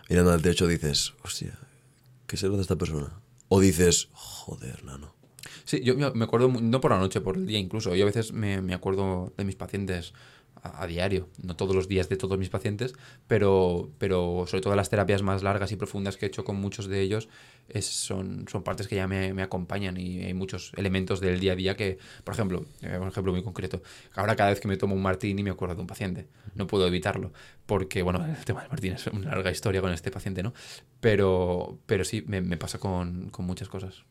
[0.09, 1.59] mirando al techo dices, hostia,
[2.27, 3.21] ¿qué será de esta persona?
[3.49, 5.16] O dices, joder, nano.
[5.67, 7.95] Sí, yo me acuerdo, no por la noche, por el día incluso.
[7.95, 10.15] Yo a veces me, me acuerdo de mis pacientes
[10.63, 12.95] a, a diario, no todos los días de todos mis pacientes,
[13.27, 16.87] pero, pero sobre todo las terapias más largas y profundas que he hecho con muchos
[16.87, 17.29] de ellos
[17.69, 21.53] es- son, son partes que ya me, me acompañan y hay muchos elementos del día
[21.55, 23.83] a día que, por ejemplo, eh, un ejemplo muy concreto,
[24.15, 26.87] ahora cada vez que me tomo un martini me acuerdo de un paciente, no puedo
[26.87, 27.33] evitarlo,
[27.67, 30.55] porque, bueno, el tema del martini es una larga historia con este paciente, ¿no?
[31.01, 34.05] Pero, pero sí, me, me pasa con, con muchas cosas.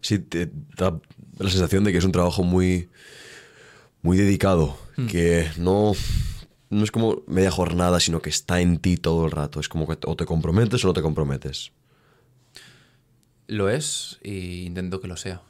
[0.00, 0.98] Sí, te da
[1.38, 2.88] la sensación de que es un trabajo muy,
[4.02, 4.78] muy dedicado,
[5.08, 5.92] que no,
[6.70, 9.60] no es como media jornada, sino que está en ti todo el rato.
[9.60, 11.72] Es como que o te comprometes o no te comprometes.
[13.46, 15.40] Lo es y intento que lo sea.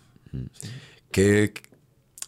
[1.11, 1.53] ¿Qué,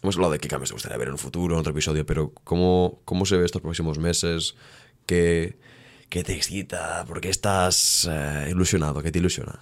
[0.01, 2.33] hemos hablado de qué cambios te gustaría ver en un futuro, en otro episodio, pero
[2.43, 4.55] ¿cómo, cómo se ve estos próximos meses?
[5.05, 5.57] ¿Qué,
[6.09, 7.05] qué te excita?
[7.07, 9.01] ¿Por qué estás eh, ilusionado?
[9.01, 9.59] ¿Qué te ilusiona?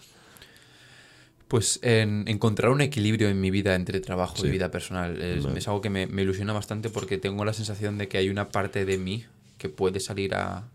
[1.50, 4.48] Pues en encontrar un equilibrio en mi vida entre trabajo Sí.
[4.48, 5.60] y vida personal es, Vale.
[5.60, 8.50] es algo que me, me ilusiona bastante porque tengo la sensación de que hay una
[8.50, 9.26] parte de mí
[9.58, 10.70] que puede salir a,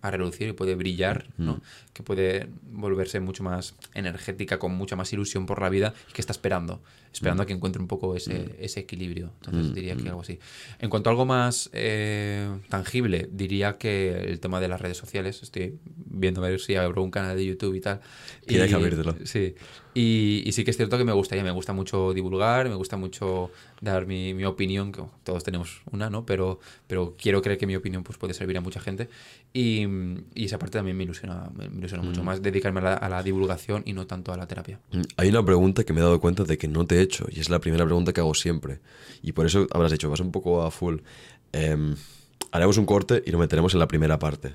[0.00, 1.60] a relucir y puede brillar, ¿no?
[1.92, 6.20] que puede volverse mucho más energética, con mucha más ilusión por la vida y que
[6.20, 6.82] está esperando,
[7.14, 9.30] esperando a que encuentre un poco ese, ese equilibrio.
[9.36, 10.38] Entonces diría que algo así.
[10.80, 15.42] En cuanto a algo más eh, tangible, diría que el tema de las redes sociales,
[15.42, 18.00] estoy viendo a ver si abro un canal de YouTube y tal.
[18.46, 19.14] Tienes que abrírtelo.
[19.24, 19.54] Sí,
[19.94, 22.96] y, y sí que es cierto que me gustaría, me gusta mucho divulgar, me gusta
[22.96, 26.26] mucho dar mi, mi opinión, que todos tenemos una, ¿no?
[26.26, 26.58] Pero,
[26.88, 29.08] pero quiero creer que mi opinión pues, puede servir a mucha gente.
[29.52, 29.86] Y,
[30.34, 33.22] y esa parte también me ilusiona, me ilusiona mucho más dedicarme a la, a la
[33.22, 34.80] divulgación y no tanto a la terapia.
[35.16, 37.38] Hay una pregunta que me he dado cuenta de que no te he hecho, y
[37.40, 38.80] es la primera pregunta que hago siempre.
[39.22, 40.96] Y por eso habrás dicho, vas un poco a full.
[41.52, 41.94] em,
[42.50, 44.54] haremos un corte y nos meteremos en la primera parte.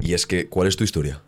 [0.00, 1.20] Y es que, ¿cuál es tu historia?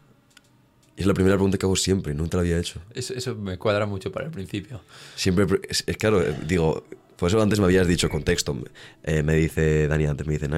[0.97, 2.81] Es la primera pregunta que hago siempre, nunca la había hecho.
[2.95, 4.81] Eso, eso me cuadra mucho para el principio.
[5.17, 6.85] Siempre, pre- es, es claro, eh, digo,
[7.17, 8.57] por eso antes me habías dicho contexto.
[9.03, 10.49] Eh, me dice Dani antes, me dice,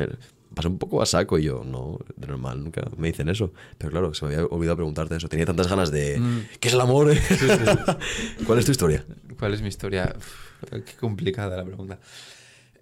[0.54, 1.38] "No, pasa un poco a saco.
[1.38, 3.52] Y yo, no, de normal, nunca me dicen eso.
[3.78, 5.28] Pero claro, se me había olvidado preguntarte eso.
[5.28, 6.20] Tenía tantas ganas de,
[6.60, 7.12] ¿qué es el amor?
[8.46, 9.04] ¿Cuál es tu historia?
[9.38, 10.14] ¿Cuál es mi historia?
[10.16, 11.98] Uf, qué complicada la pregunta.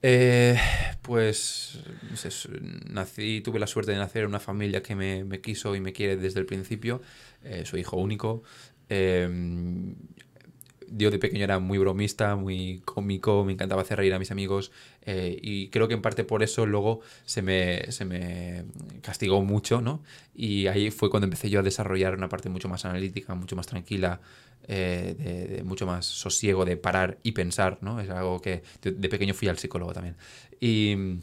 [0.05, 0.59] Eh,
[1.01, 1.79] pues
[2.89, 5.93] nací, tuve la suerte de nacer en una familia que me, me quiso y me
[5.93, 7.01] quiere desde el principio.
[7.45, 8.43] Eh, soy hijo único.
[8.89, 9.29] Eh,
[10.97, 14.73] yo de pequeño era muy bromista, muy cómico, me encantaba hacer reír a mis amigos
[15.03, 18.65] eh, y creo que en parte por eso luego se me, se me
[19.03, 20.03] castigó mucho, ¿no?
[20.35, 23.67] Y ahí fue cuando empecé yo a desarrollar una parte mucho más analítica, mucho más
[23.67, 24.21] tranquila,
[24.69, 28.01] eh, de, mucho más sosiego, de parar y pensar, ¿no?
[28.01, 30.17] Es algo que de, de pequeño fui al psicólogo también.
[30.61, 31.23] Y...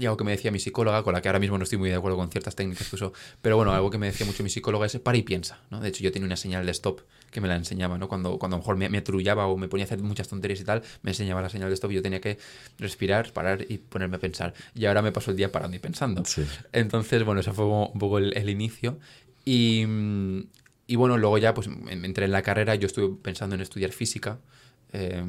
[0.00, 1.90] Y algo que me decía mi psicóloga, con la que ahora mismo no estoy muy
[1.90, 4.50] de acuerdo con ciertas técnicas que uso, pero bueno, algo que me decía mucho mi
[4.50, 5.80] psicóloga es para y piensa, ¿no?
[5.80, 8.08] De hecho, yo tenía una señal de stop que me la enseñaba, ¿no?
[8.08, 10.60] Cuando, cuando a lo mejor me, me atrullaba o me ponía a hacer muchas tonterías
[10.60, 12.38] y tal, me enseñaba la señal de stop y yo tenía que
[12.78, 14.54] respirar, parar y ponerme a pensar.
[14.74, 16.24] Y ahora me paso el día parando y pensando.
[16.24, 16.44] Sí.
[16.72, 18.98] Entonces, bueno, eso fue un poco el, el inicio.
[19.44, 19.84] Y,
[20.86, 24.38] y bueno, luego ya pues entré en la carrera, yo estuve pensando en estudiar física,
[24.92, 25.22] eh,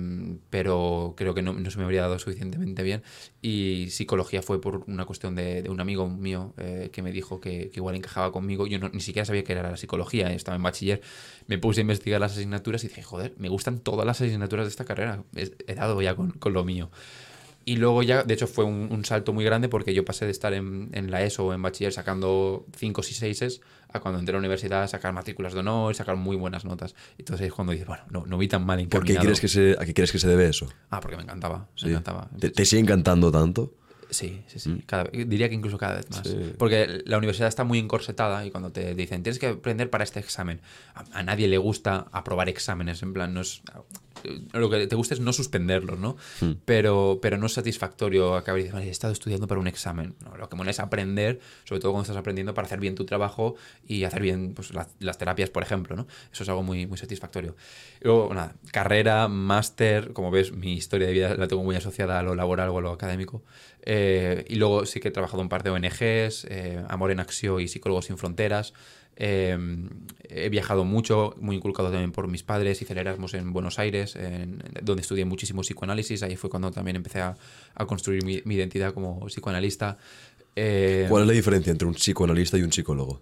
[0.50, 3.04] pero creo que no, no se me habría dado suficientemente bien.
[3.42, 7.40] Y psicología fue por una cuestión de, de un amigo mío eh, que me dijo
[7.40, 8.68] que, que igual encajaba conmigo.
[8.68, 11.02] Yo no- ni siquiera sabía que era la psicología, estaba en bachiller.
[11.48, 14.70] Me puse a investigar las asignaturas y dije, joder, me gustan todas las asignaturas de
[14.70, 15.24] esta carrera.
[15.36, 16.90] He, he dado ya con, con lo mío.
[17.64, 20.32] Y luego ya, de hecho, fue un, un salto muy grande porque yo pasé de
[20.32, 23.62] estar en, en la ESO o en bachiller sacando 5 y 6
[23.94, 26.96] a cuando entré a la universidad sacar matrículas de honor y sacar muy buenas notas.
[27.20, 29.26] Entonces es cuando dices, bueno, no, no vi tan mal ¿Por qué encaminado.
[29.26, 30.68] crees que se, ¿A qué crees que se debe eso?
[30.90, 31.86] Ah, porque me encantaba, Sí.
[31.86, 32.30] me encantaba.
[32.40, 33.74] ¿Te, te sigue encantando tanto?
[34.10, 34.84] Sí, sí, sí.
[34.88, 36.22] Cada vez- diría que incluso cada vez más.
[36.28, 36.54] Sí.
[36.58, 40.20] Porque la universidad está muy encorsetada y cuando te dicen tienes que aprender para este
[40.20, 40.60] examen,
[40.96, 43.04] a, a nadie le gusta aprobar exámenes.
[43.04, 43.62] En plan, no es.
[44.54, 46.18] Lo que te gusta es no suspenderlos, ¿no?
[46.66, 50.16] Pero, pero no es satisfactorio acabar y decir, "Vale, he estado estudiando para un examen.
[50.24, 53.06] No, lo que mola es aprender, sobre todo cuando estás aprendiendo para hacer bien tu
[53.06, 53.56] trabajo
[53.88, 56.08] y hacer bien pues, las, las terapias, por ejemplo, ¿no?
[56.32, 57.56] Eso es algo muy, muy satisfactorio.
[58.02, 62.20] Y luego, nada, carrera, máster, como ves, mi historia de vida la tengo muy asociada
[62.20, 63.44] a lo laboral o a lo académico.
[63.84, 67.20] Eh, y luego sí que he trabajado en un par de ONGs, eh, Amor en
[67.20, 68.74] Acción y Psicólogos Sin Fronteras.
[69.18, 69.58] Eh,
[70.30, 72.82] he viajado mucho, muy inculcado también por mis padres.
[72.82, 76.24] Hice el Erasmus en Buenos Aires, en- donde estudié muchísimo psicoanálisis.
[76.24, 77.36] Ahí fue cuando también empecé a,
[77.76, 79.98] a construir mi, mi identidad como psicoanalista.
[80.56, 83.22] Eh, ¿Cuál es la diferencia entre un psicoanalista y un psicólogo?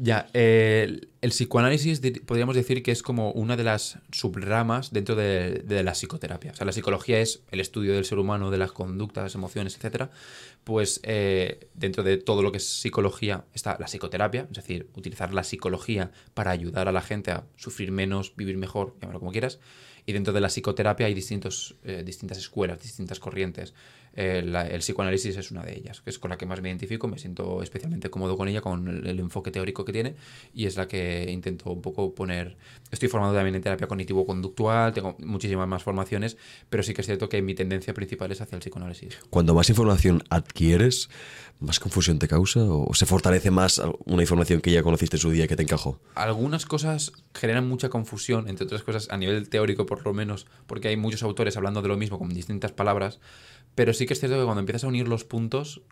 [0.00, 5.92] Ya, el, psicoanálisis podríamos decir que es como una de las subramas dentro de, la
[5.92, 6.52] psicoterapia.
[6.52, 9.74] O sea, la psicología es el estudio del ser humano, de las conductas, las emociones,
[9.74, 10.10] etcétera.
[10.62, 15.34] Pues eh, dentro de todo lo que es psicología está la psicoterapia, es decir, utilizar
[15.34, 19.58] la psicología para ayudar a la gente a sufrir menos, vivir mejor, llámalo como quieras.
[20.06, 23.74] Y dentro de la psicoterapia hay distintos, eh, distintas escuelas, distintas corrientes.
[24.20, 26.68] Eh, la- el psicoanálisis es una de ellas, que es con la que más me
[26.70, 30.16] identifico, me siento especialmente cómodo con ella, con el, el enfoque teórico que tiene,
[30.52, 32.56] y es la que intento un poco poner...
[32.90, 36.36] Estoy formado también en terapia cognitivo-conductual, tengo muchísimas más formaciones,
[36.68, 39.18] pero sí que es cierto que mi tendencia principal es hacia el psicoanálisis.
[39.30, 41.08] Cuando más información adquieres,
[41.60, 42.60] ¿más confusión te causa?
[42.64, 46.00] ¿O se fortalece más una información que ya conociste en su día que te encajó?
[46.16, 50.88] Algunas cosas generan mucha confusión, entre otras cosas a nivel teórico por lo menos, porque
[50.88, 53.20] hay muchos autores hablando de lo mismo con distintas palabras,
[53.78, 55.82] pero sí que es cierto que cuando empiezas a unir los puntos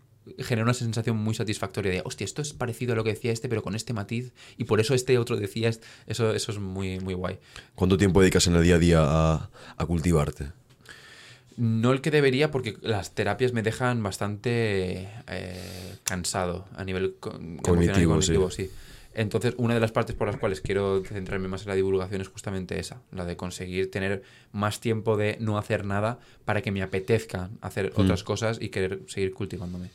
[0.41, 3.49] genera una sensación muy satisfactoria de, hostia, esto es parecido a lo que decía este,
[3.49, 7.14] pero con este matiz, y por eso este otro decía, eso, eso es muy, muy
[7.14, 7.39] guay.
[7.76, 10.49] ¿Cuánto tiempo dedicas en el día a día a, a cultivarte?
[11.57, 18.14] No el que debería, porque las terapias me dejan bastante eh, cansado a nivel Cognitivo,
[18.14, 18.68] cognitivo, sí.
[19.19, 22.29] Entonces, una de las partes por las cuales quiero centrarme más en la divulgación es
[22.29, 26.83] justamente esa, la de conseguir tener más tiempo de no hacer nada para que me
[26.83, 29.89] apetezca hacer otras cosas y querer seguir cultivándome.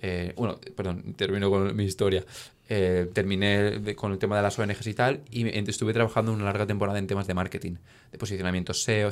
[0.00, 2.24] Eh, bueno, perdón, termino con mi historia.
[2.68, 6.44] Eh, terminé de- con el tema de las ONGs y tal, y estuve trabajando una
[6.44, 7.76] larga temporada en temas de marketing,
[8.12, 9.10] de posicionamiento SEO,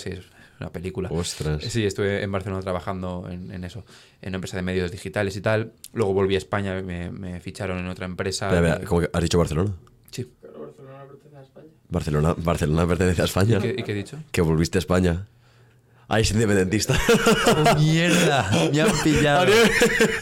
[0.61, 1.09] una película.
[1.11, 1.63] Ostras.
[1.65, 3.85] Sí, estuve en Barcelona trabajando en, en eso,
[4.23, 5.73] en una empresa de medios digitales y tal.
[5.93, 8.51] Luego volví a España, me, me ficharon en otra empresa.
[8.87, 9.73] ¿cómo que has dicho Barcelona?
[10.11, 10.31] Sí.
[10.41, 11.67] Claro, Barcelona pertenece a España.
[11.89, 13.59] Barcelona, Barcelona pertenece a España.
[13.59, 14.19] ¿Y qué, y qué he dicho?
[14.33, 15.27] Que volviste a España.
[16.09, 16.97] Ah, es independentista.
[17.49, 18.49] ¡Oh, mierda!
[18.73, 19.47] Me han pillado.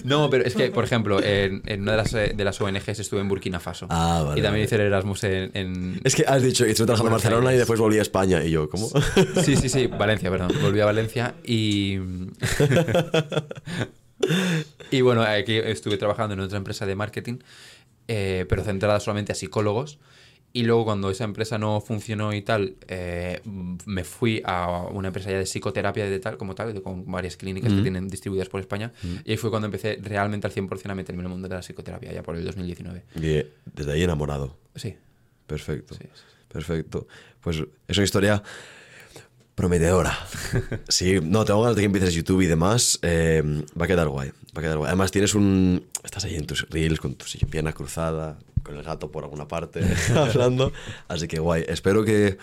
[0.04, 2.98] No, pero es que, por ejemplo, en, en una de las, eh, de las ONGs
[3.00, 3.86] estuve en Burkina Faso.
[3.90, 5.50] Ah, vale, Y también hice el Erasmus en.
[5.52, 8.42] en- es que has dicho, estuve trabajando en Barcelona y después volví a España.
[8.42, 8.88] Y yo, ¿cómo?
[9.44, 10.52] Sí, sí, sí, Valencia, perdón.
[10.62, 11.98] Volví a Valencia y.
[14.90, 17.38] Y bueno, aquí estuve trabajando en otra empresa de marketing,
[18.08, 19.98] eh, pero centrada solamente a psicólogos.
[20.56, 25.28] Y luego cuando esa empresa no funcionó y tal, eh, me fui a una empresa
[25.32, 28.92] ya de psicoterapia de tal, como tal, con varias clínicas que tienen distribuidas por España.
[29.24, 31.60] Y ahí fue cuando empecé realmente al 100% a meterme en el mundo de la
[31.60, 33.02] psicoterapia, ya por el 2019.
[33.16, 34.56] Y eh, desde ahí enamorado.
[34.76, 34.94] Sí.
[35.44, 35.96] Perfecto.
[35.96, 37.08] Sí, sí, Perfecto.
[37.40, 38.40] Pues es una historia
[39.54, 40.16] prometedora.
[40.88, 42.98] Sí, no, tengo ganas de que empieces YouTube y demás.
[43.02, 43.42] eh,
[43.78, 44.30] va a quedar guay.
[44.56, 44.88] Va a quedar guay.
[44.88, 45.86] Además, tienes un.
[46.04, 49.80] Estás ahí en tus reels con tu pierna cruzada, con el gato por alguna parte,
[50.16, 50.72] hablando.
[51.08, 51.64] Así que guay.
[51.68, 52.38] Espero que.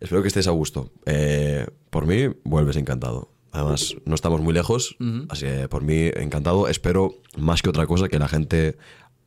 [0.00, 0.90] Espero que estés a gusto.
[1.06, 3.30] Eh, por mí, vuelves encantado.
[3.52, 4.96] Además, no estamos muy lejos,
[5.30, 6.68] así que por mí, encantado.
[6.68, 8.76] Espero, más que otra cosa, que la gente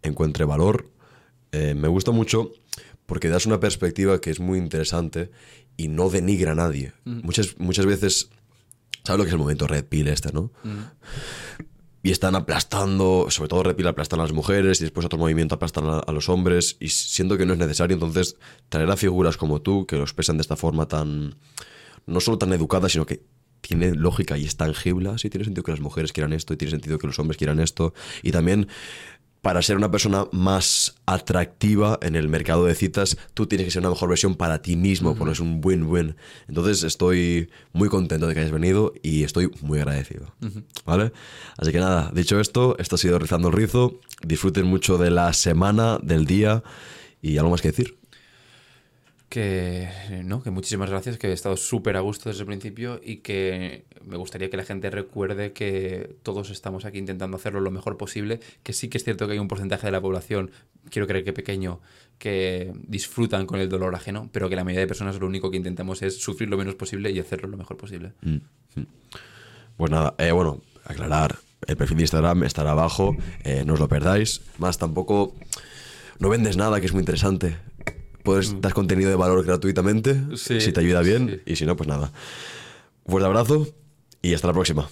[0.04, 0.92] encuentre valor.
[1.52, 2.52] Eh, me gusta mucho
[3.08, 5.32] porque das una perspectiva que es muy interesante
[5.80, 6.92] y no denigra a nadie.
[7.06, 8.30] Muchas, muchas veces,
[9.06, 10.52] ¿sabes lo que es el momento Red Pill este, no?
[12.04, 15.56] Y están aplastando, sobre todo Red Pill aplastan a las mujeres y después otro movimiento
[15.56, 17.94] aplastan a, a los hombres y siento que no es necesario.
[17.94, 18.36] Entonces,
[18.68, 21.36] traer a figuras como tú que lo expresan de esta forma tan,
[22.06, 23.24] no solo tan educada, sino que
[23.62, 25.18] tiene lógica y es tangible.
[25.18, 27.62] Sí, tiene sentido que las mujeres quieran esto y tiene sentido que los hombres quieran
[27.62, 27.94] esto.
[28.22, 28.68] Y también
[29.42, 33.82] para ser una persona más atractiva en el mercado de citas, tú tienes que ser
[33.82, 36.16] una mejor versión para ti mismo, porque es un win-win.
[36.48, 40.34] Entonces estoy muy contento de que hayas venido y estoy muy agradecido.
[40.86, 41.14] ¿Vale?
[41.58, 44.00] Así que nada, dicho esto, esto ha sido Rizando el Rizo.
[44.26, 46.64] Disfruten mucho de la semana, del día
[47.22, 47.98] y algo más que decir.
[49.30, 49.88] Que,
[50.26, 53.86] no, que muchísimas gracias, que he estado súper a gusto desde el principio y que
[54.06, 58.40] me gustaría que la gente recuerde que todos estamos aquí intentando hacerlo lo mejor posible,
[58.64, 60.52] que sí que es cierto que hay un porcentaje de la población,
[60.90, 61.80] quiero creer que pequeño,
[62.18, 65.58] que disfrutan con el dolor ajeno, pero que la mayoría de personas lo único que
[65.58, 68.14] intentamos es sufrir lo menos posible y hacerlo lo mejor posible.
[69.78, 73.88] Pues nada, eh, bueno, aclarar, el perfil de Instagram estará abajo, eh, no os lo
[73.88, 74.42] perdáis.
[74.58, 75.36] Más tampoco,
[76.20, 77.58] no vendes nada, que es muy interesante.
[78.24, 81.52] Puedes dar contenido de valor gratuitamente, Sí, si te ayuda bien, sí.
[81.54, 82.12] y si no, pues nada.
[83.06, 83.68] Fuerte abrazo
[84.22, 84.90] y hasta la próxima.